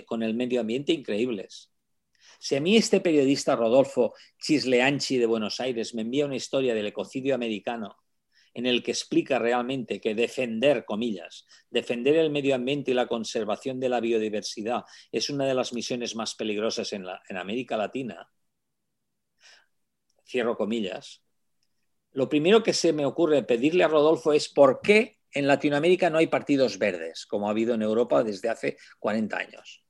[0.06, 1.72] con el medio ambiente increíbles.
[2.38, 6.88] Si a mí este periodista Rodolfo Chisleanchi de Buenos Aires me envía una historia del
[6.88, 7.96] ecocidio americano
[8.54, 13.80] en el que explica realmente que defender, comillas, defender el medio ambiente y la conservación
[13.80, 18.30] de la biodiversidad es una de las misiones más peligrosas en América Latina,
[20.26, 21.24] cierro comillas,
[22.18, 26.18] lo primero que se me ocurre pedirle a Rodolfo es por qué en Latinoamérica no
[26.18, 29.84] hay partidos verdes, como ha habido en Europa desde hace 40 años.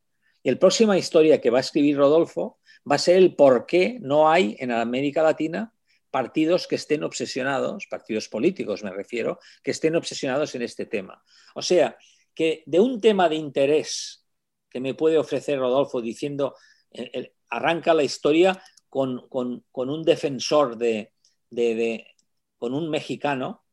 [0.43, 3.97] Y la próxima historia que va a escribir Rodolfo va a ser el por qué
[4.01, 5.73] no hay en América Latina
[6.11, 11.23] partidos que estén obsesionados, partidos políticos me refiero, que estén obsesionados en este tema.
[11.55, 11.97] O sea,
[12.36, 14.25] que de un tema de interés
[14.69, 16.55] que me puede ofrecer Rodolfo diciendo,
[16.91, 21.13] eh, arranca la historia con, un defensor de,
[22.58, 23.64] con un mexicano,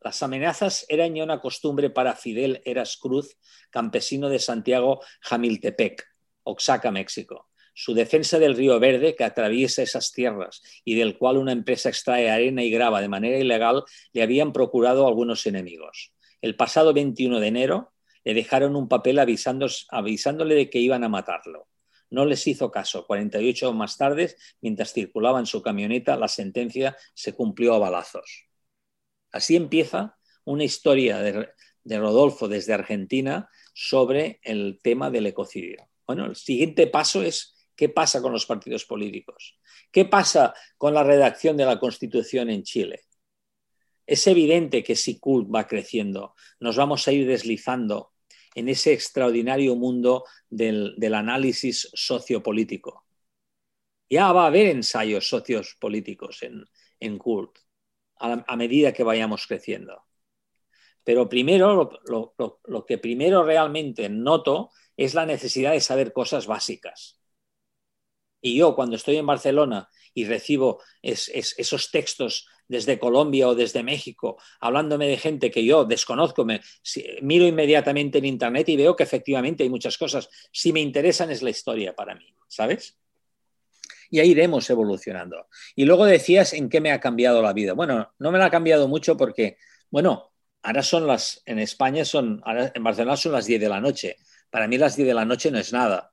[0.00, 3.36] las amenazas eran ya una costumbre para Fidel Eras Cruz,
[3.70, 6.04] campesino de Santiago Jamiltepec,
[6.44, 7.48] Oaxaca, México.
[7.74, 12.30] Su defensa del río Verde, que atraviesa esas tierras y del cual una empresa extrae
[12.30, 16.12] arena y grava de manera ilegal, le habían procurado algunos enemigos.
[16.40, 17.92] El pasado 21 de enero
[18.24, 21.68] le dejaron un papel avisándole de que iban a matarlo.
[22.12, 23.06] No les hizo caso.
[23.06, 28.48] 48 horas más tarde, mientras circulaba en su camioneta, la sentencia se cumplió a balazos.
[29.32, 31.48] Así empieza una historia de,
[31.84, 35.88] de Rodolfo desde Argentina sobre el tema del ecocidio.
[36.06, 39.58] Bueno, el siguiente paso es qué pasa con los partidos políticos,
[39.90, 43.04] qué pasa con la redacción de la Constitución en Chile.
[44.06, 48.11] Es evidente que si CULT va creciendo, nos vamos a ir deslizando
[48.54, 53.04] en ese extraordinario mundo del, análisis sociopolítico.
[54.10, 56.64] Ya va a haber ensayos sociopolíticos en,
[57.00, 57.58] en CULT
[58.22, 60.04] a, medida que vayamos creciendo.
[61.04, 67.20] Pero primero, lo, que primero realmente noto es la necesidad de saber cosas básicas.
[68.40, 74.38] Y yo cuando estoy en Barcelona y recibo esos textos desde Colombia o desde México,
[74.60, 76.60] hablándome de gente que yo desconozco, me,
[77.20, 80.28] miro inmediatamente en Internet y veo que efectivamente hay muchas cosas.
[80.50, 82.98] Si me interesan es la historia para mí, ¿sabes?
[84.10, 85.48] Y ahí iremos evolucionando.
[85.74, 87.72] Y luego decías en qué me ha cambiado la vida.
[87.74, 89.58] Bueno, no me la ha cambiado mucho porque,
[89.90, 90.32] bueno,
[90.62, 94.16] ahora son las, en España son, en Barcelona son las 10 de la noche.
[94.50, 96.12] Para mí las 10 de la noche no es nada.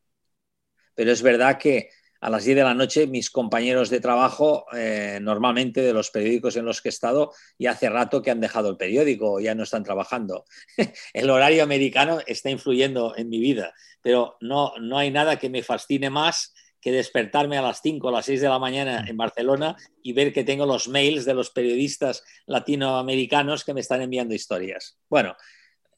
[0.96, 1.90] Pero es verdad que
[2.22, 6.56] a las 10 de la noche mis compañeros de trabajo, eh, normalmente de los periódicos
[6.56, 9.64] en los que he estado, ya hace rato que han dejado el periódico, ya no
[9.64, 10.46] están trabajando.
[11.14, 15.64] el horario americano está influyendo en mi vida, pero no, no hay nada que me
[15.64, 19.76] fascine más que despertarme a las 5 o las 6 de la mañana en Barcelona
[20.02, 24.98] y ver que tengo los mails de los periodistas latinoamericanos que me están enviando historias.
[25.10, 25.36] Bueno,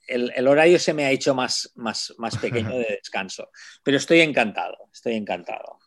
[0.07, 3.49] el, el, horario se me ha hecho más, más, más pequeño de descanso,
[3.83, 5.80] pero estoy encantado, estoy encantado.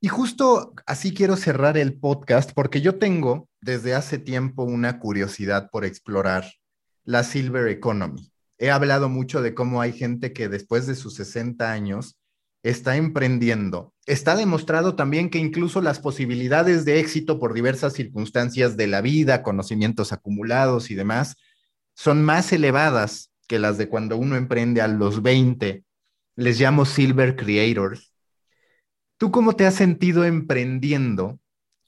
[0.00, 5.70] Y justo así quiero cerrar el podcast porque yo tengo desde hace tiempo una curiosidad
[5.72, 6.46] por explorar
[7.04, 8.30] la Silver Economy.
[8.58, 12.16] He hablado mucho de cómo hay gente que después de sus 60 años
[12.62, 13.92] está emprendiendo.
[14.06, 19.42] Está demostrado también que incluso las posibilidades de éxito por diversas circunstancias de la vida,
[19.42, 21.34] conocimientos acumulados y demás,
[21.94, 25.82] son más elevadas que las de cuando uno emprende a los 20.
[26.36, 28.07] Les llamo Silver Creators
[29.18, 31.40] ¿Tú cómo te has sentido emprendiendo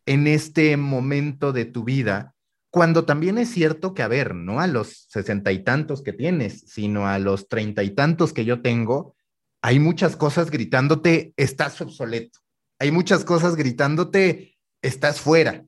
[0.05, 2.35] en este momento de tu vida?
[2.71, 6.65] Cuando también es cierto que, a ver, no a los sesenta y tantos que tienes,
[6.67, 9.15] sino a los treinta y tantos que yo tengo,
[9.63, 12.41] hay muchas cosas gritándote, estás obsoleto.
[12.81, 15.65] Hay muchas cosas gritándote, estás fuera.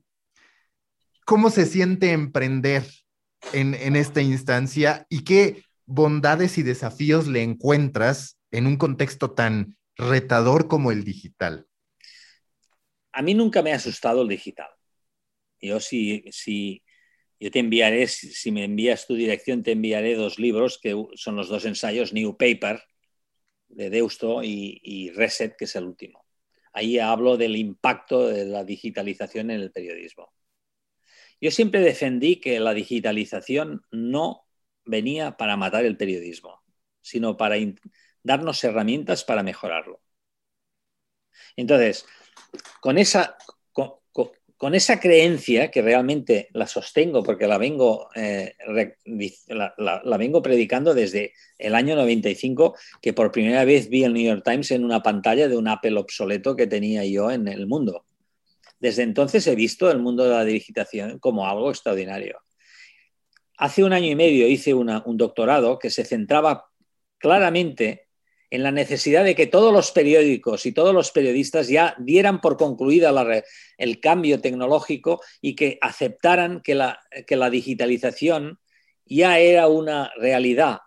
[1.25, 2.85] ¿Cómo se siente emprender
[3.53, 9.77] en, en esta instancia y qué bondades y desafíos le encuentras en un contexto tan
[9.97, 11.67] retador como el digital?
[13.11, 14.69] A mí nunca me ha asustado el digital.
[15.61, 16.83] Yo si, si
[17.39, 21.49] yo te enviaré, si me envías tu dirección, te enviaré dos libros que son los
[21.49, 22.81] dos ensayos, New Paper
[23.67, 26.25] de Deusto y, y Reset, que es el último.
[26.73, 30.33] Ahí hablo del impacto de la digitalización en el periodismo.
[31.39, 34.47] Yo siempre defendí que la digitalización no
[34.85, 36.63] venía para matar el periodismo,
[37.01, 37.57] sino para
[38.23, 40.01] darnos herramientas para mejorarlo.
[41.55, 42.05] Entonces,
[42.79, 43.37] con esa,
[43.71, 48.55] con, esa creencia, que realmente la sostengo porque la vengo, eh,
[49.47, 54.43] la, vengo predicando desde el año 95, que por primera vez vi el New York
[54.45, 58.05] Times en una pantalla de un Apple obsoleto que tenía yo en el mundo.
[58.79, 62.39] Desde entonces he visto el mundo de la digitación como algo extraordinario.
[63.57, 66.65] Hace un año y medio hice un doctorado que se centraba
[67.17, 68.07] claramente
[68.53, 72.55] en la necesidad de que todos los periódicos y todos los periodistas ya dieran por
[72.55, 73.11] concluida
[73.79, 78.59] el cambio tecnológico y que aceptaran que la, que la digitalización
[79.05, 80.81] ya era una realidad.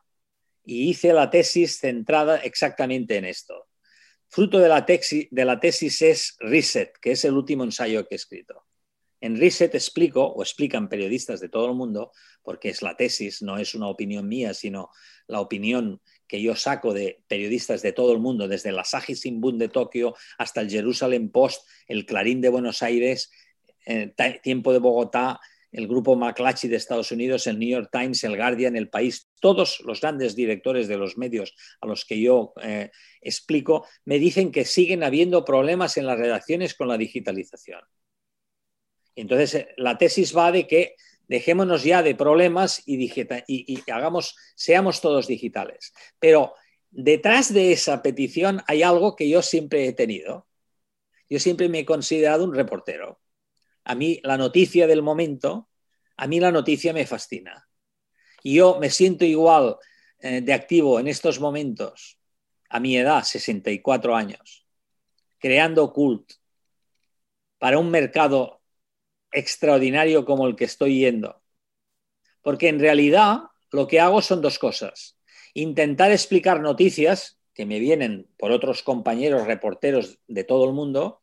[0.64, 3.66] Y hice la tesis centrada exactamente en esto.
[4.28, 8.14] Fruto de la, tesis, de la tesis es Reset, que es el último ensayo que
[8.14, 8.64] he escrito.
[9.20, 12.12] En Reset explico, o explican periodistas de todo el mundo,
[12.44, 14.90] porque es la tesis, no es una opinión mía, sino
[15.26, 19.58] la opinión que yo saco de periodistas de todo el mundo, desde la Asahi Shimbun
[19.58, 23.30] de Tokio hasta el Jerusalem Post, el Clarín de Buenos Aires,
[23.86, 24.12] eh,
[24.42, 25.40] Tiempo de Bogotá,
[25.72, 29.80] el grupo McClatchy de Estados Unidos, el New York Times, el Guardian, el País, todos
[29.84, 34.64] los grandes directores de los medios a los que yo eh, explico, me dicen que
[34.64, 37.80] siguen habiendo problemas en las redacciones con la digitalización.
[39.14, 40.94] Entonces, eh, la tesis va de que
[41.28, 43.10] dejémonos ya de problemas y,
[43.46, 45.92] y, hagamos, seamos todos digitales.
[46.18, 46.54] Pero
[46.90, 50.46] detrás de esa petición hay algo que yo siempre he tenido.
[51.28, 53.20] Yo siempre me he considerado un reportero.
[53.84, 55.68] A mí la noticia del momento,
[56.16, 57.68] a mí la noticia me fascina.
[58.42, 59.76] Y yo me siento igual
[60.20, 62.18] eh, de activo en estos momentos,
[62.68, 64.66] a mi edad, 64 años,
[65.38, 66.32] creando cult
[67.58, 68.60] para un mercado
[69.36, 71.42] extraordinario como el que estoy yendo.
[72.42, 75.18] Porque en realidad lo que hago son dos cosas.
[75.54, 81.22] Intentar explicar noticias que me vienen por otros compañeros reporteros de todo el mundo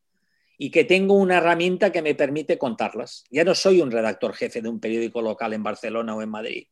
[0.58, 3.24] y que tengo una herramienta que me permite contarlas.
[3.30, 6.68] Ya no soy un redactor jefe de un periódico local en Barcelona o en Madrid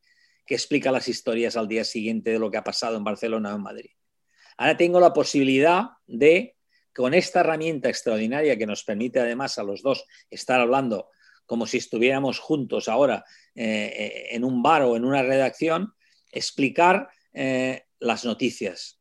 [0.46, 3.56] que explica las historias al día siguiente de lo que ha pasado en Barcelona o
[3.56, 3.90] en Madrid.
[4.56, 6.56] Ahora tengo la posibilidad de,
[6.94, 11.08] con esta herramienta extraordinaria que nos permite además a los dos estar hablando
[11.46, 13.24] como si estuviéramos juntos ahora
[13.54, 15.94] eh, eh, en un bar o en una redacción,
[16.30, 19.00] explicar eh, las noticias.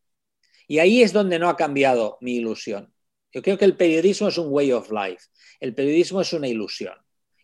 [0.67, 2.93] Y ahí es donde no ha cambiado mi ilusión.
[3.31, 5.25] Yo creo que el periodismo es un way of life.
[5.59, 6.95] El periodismo es una ilusión.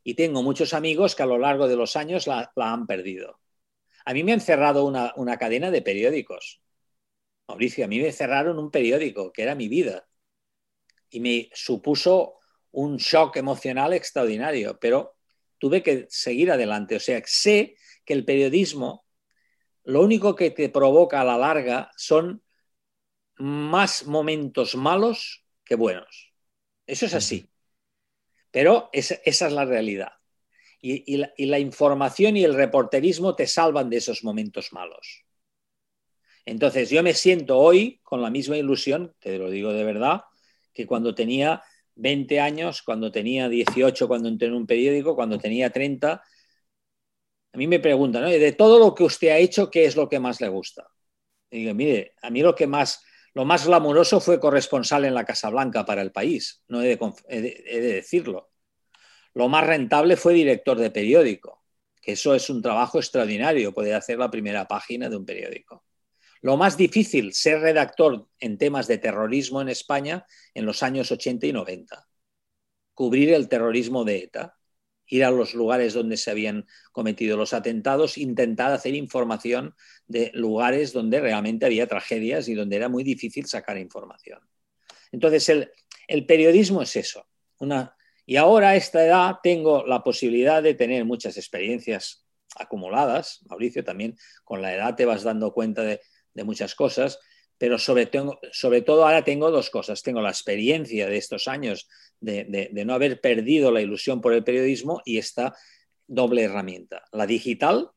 [0.04, 3.40] Y tengo muchos amigos que a lo largo de los años la, han perdido.
[4.06, 6.62] A mí me han cerrado una, una cadena de periódicos.
[7.48, 10.08] Mauricio, a mí me cerraron un periódico, que era mi vida.
[11.10, 12.37] Y me supuso
[12.78, 15.16] un shock emocional extraordinario, pero
[15.58, 16.96] tuve que seguir adelante.
[16.98, 17.76] O sea, sé
[18.06, 19.04] que el periodismo
[19.84, 22.44] lo único que te provoca a la larga son
[23.38, 26.34] más momentos malos que buenos.
[26.86, 27.50] Eso es así.
[28.52, 30.12] Pero esa, es la realidad.
[30.80, 35.26] Y, la, y, la, información y el reporterismo te salvan de esos momentos malos.
[36.46, 40.22] Entonces, yo me siento hoy con la misma ilusión, te lo digo de verdad,
[40.74, 41.64] que cuando tenía
[41.98, 46.22] 20 años, cuando tenía 18, cuando entré en un periódico, cuando tenía 30.
[47.54, 50.20] A mí me preguntan, de todo lo que usted ha hecho, ¿qué es lo que
[50.20, 50.88] más le gusta?
[51.50, 55.26] Y digo, mire, a mí lo que más, lo más glamuroso fue corresponsal en la
[55.26, 58.52] Casa Blanca para el país, no he de, decirlo.
[59.34, 61.64] Lo más rentable fue director de periódico,
[62.02, 65.87] que eso es un trabajo extraordinario, poder hacer la primera página de un periódico.
[66.42, 71.48] Lo más difícil, ser redactor en temas de terrorismo en España en los años 80
[71.48, 72.08] y 90.
[72.94, 74.58] Cubrir el terrorismo de ETA,
[75.08, 79.76] ir a los lugares donde se habían cometido los atentados, intentar hacer información
[80.06, 84.40] de lugares donde realmente había tragedias y donde era muy difícil sacar información.
[85.12, 85.50] Entonces,
[86.08, 87.28] el, periodismo es eso.
[88.26, 92.26] Y ahora a esta edad tengo la posibilidad de tener muchas experiencias
[92.58, 93.42] acumuladas.
[93.48, 96.02] Mauricio, también con la edad te vas dando cuenta de
[96.38, 97.20] de muchas cosas,
[97.58, 100.04] pero sobre, todo ahora tengo dos cosas.
[100.04, 105.02] Tengo la experiencia de estos años de, no haber perdido la ilusión por el periodismo
[105.04, 105.56] y esta
[106.06, 107.90] doble herramienta, la digital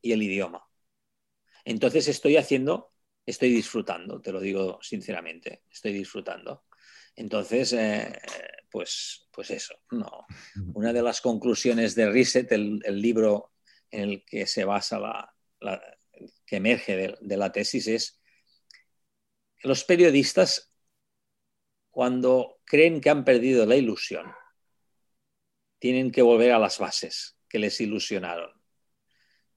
[0.00, 0.64] y el idioma.
[1.64, 2.92] Entonces estoy haciendo,
[3.26, 6.64] estoy disfrutando, te lo digo sinceramente, estoy disfrutando.
[7.16, 8.20] Entonces, eh,
[8.70, 10.26] pues, pues eso, no.
[10.74, 13.54] Una de las conclusiones de Reset, el, libro
[13.90, 15.95] en el que se basa la
[16.46, 18.20] que emerge de, la tesis es
[19.58, 20.72] que los periodistas,
[21.90, 24.32] cuando creen que han perdido la ilusión,
[25.78, 28.50] tienen que volver a las bases que les ilusionaron.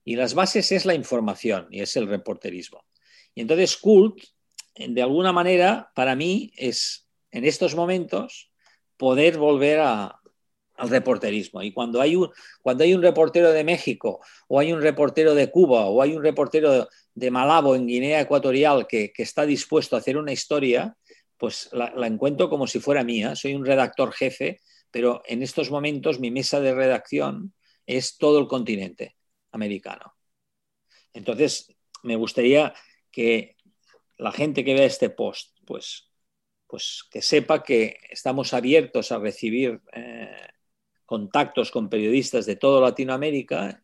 [0.04, 2.84] Y las bases es la información y es el reporterismo.
[3.34, 4.22] Y entonces Cult,
[4.74, 8.50] de alguna manera, para mí es, en estos momentos,
[8.96, 10.19] poder volver a,
[10.80, 11.62] al reporterismo.
[11.62, 12.30] Y cuando hay, un,
[12.62, 16.22] cuando hay un reportero de México, o hay un reportero de Cuba, o hay un
[16.22, 20.96] reportero de Malabo en Guinea Ecuatorial que, está dispuesto a hacer una historia,
[21.36, 23.36] pues la, encuentro como si fuera mía.
[23.36, 27.54] Soy un redactor jefe, pero en estos momentos mi mesa de redacción
[27.86, 29.16] es todo el continente
[29.52, 30.14] americano.
[31.12, 32.72] Entonces, me gustaría
[33.10, 33.56] que
[34.16, 36.10] la gente que vea este post, pues,
[36.66, 40.46] pues que sepa que estamos abiertos a recibir eh,
[41.10, 43.82] contactos con periodistas de toda Latinoamérica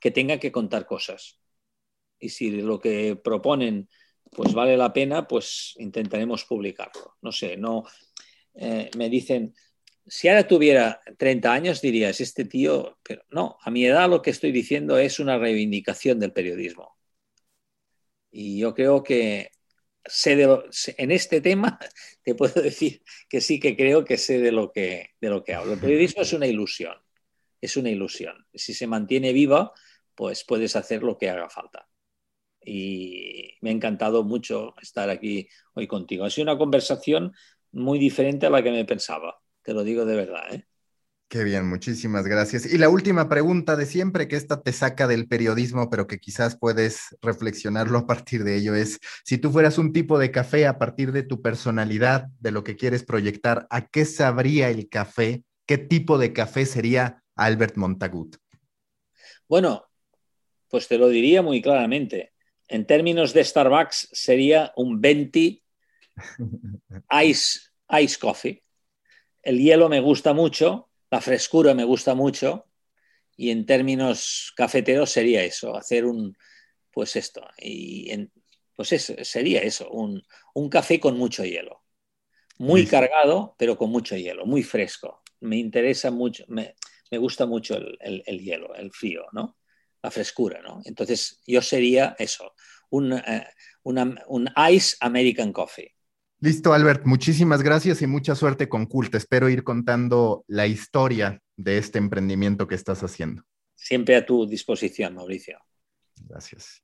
[0.00, 1.38] que tengan que contar cosas.
[2.18, 3.90] Y si lo que proponen
[4.30, 7.18] pues vale la pena, pues intentaremos publicarlo.
[7.20, 7.84] No sé, no
[8.54, 9.54] eh, me dicen,
[10.06, 14.30] si ahora tuviera 30 años dirías, este tío, pero no, a mi edad lo que
[14.30, 16.96] estoy diciendo es una reivindicación del periodismo.
[18.30, 19.50] Y yo creo que
[20.04, 20.60] sé de
[20.98, 21.78] en este tema
[22.24, 25.54] te puedo decir que sí que creo que sé de lo que, de lo que
[25.54, 25.74] hablo.
[25.74, 26.96] El periodismo es una ilusión,
[27.60, 28.46] es una ilusión.
[28.54, 29.72] Si se mantiene viva,
[30.14, 31.88] pues puedes hacer lo que haga falta.
[32.64, 36.24] Y me ha encantado mucho estar aquí hoy contigo.
[36.24, 37.32] Ha sido una conversación
[37.72, 40.54] muy diferente a la que me pensaba, te lo digo de verdad.
[40.54, 40.66] ¿eh?
[41.32, 42.70] Qué bien, muchísimas gracias.
[42.70, 46.58] Y la última pregunta de siempre, que esta te saca del periodismo, pero que quizás
[46.58, 50.76] puedes reflexionarlo a partir de ello, es si tú fueras un tipo de café a
[50.76, 55.42] partir de tu personalidad, de lo que quieres proyectar, ¿a qué sabría el café?
[55.64, 58.36] ¿Qué tipo de café sería Albert Montagut?
[59.48, 59.86] Bueno,
[60.68, 62.34] pues te lo diría muy claramente.
[62.68, 65.62] En términos de Starbucks sería un 20
[67.24, 68.62] ice, ice coffee.
[69.42, 72.64] El hielo me gusta mucho, la frescura me gusta mucho
[73.36, 76.34] y en términos cafeteros sería eso, hacer un,
[76.90, 78.10] pues esto, y
[78.74, 80.24] pues eso, sería eso, un,
[80.70, 81.84] café con mucho hielo,
[82.56, 85.22] muy cargado, pero con mucho hielo, muy fresco.
[85.40, 86.74] Me interesa mucho, me,
[87.10, 89.58] gusta mucho el, hielo, el frío, ¿no?
[90.02, 90.80] La frescura, ¿no?
[90.86, 92.54] Entonces yo sería eso,
[92.88, 93.46] un, eh,
[93.82, 95.94] un Ice American Coffee.
[96.42, 97.06] Listo, Albert.
[97.06, 99.14] Muchísimas gracias y mucha suerte con Cult.
[99.14, 103.44] Espero ir contando la historia de este emprendimiento que estás haciendo.
[103.76, 105.60] Siempre a tu disposición, Mauricio.
[106.28, 106.82] Gracias.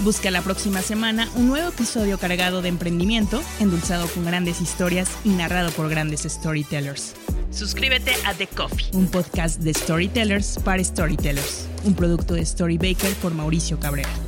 [0.00, 5.30] Busca la próxima semana un nuevo episodio cargado de emprendimiento, endulzado con grandes historias y
[5.30, 7.14] narrado por grandes storytellers.
[7.50, 13.34] Suscríbete a The Coffee, un podcast de storytellers para storytellers, un producto de Storybaker por
[13.34, 14.27] Mauricio Cabrera.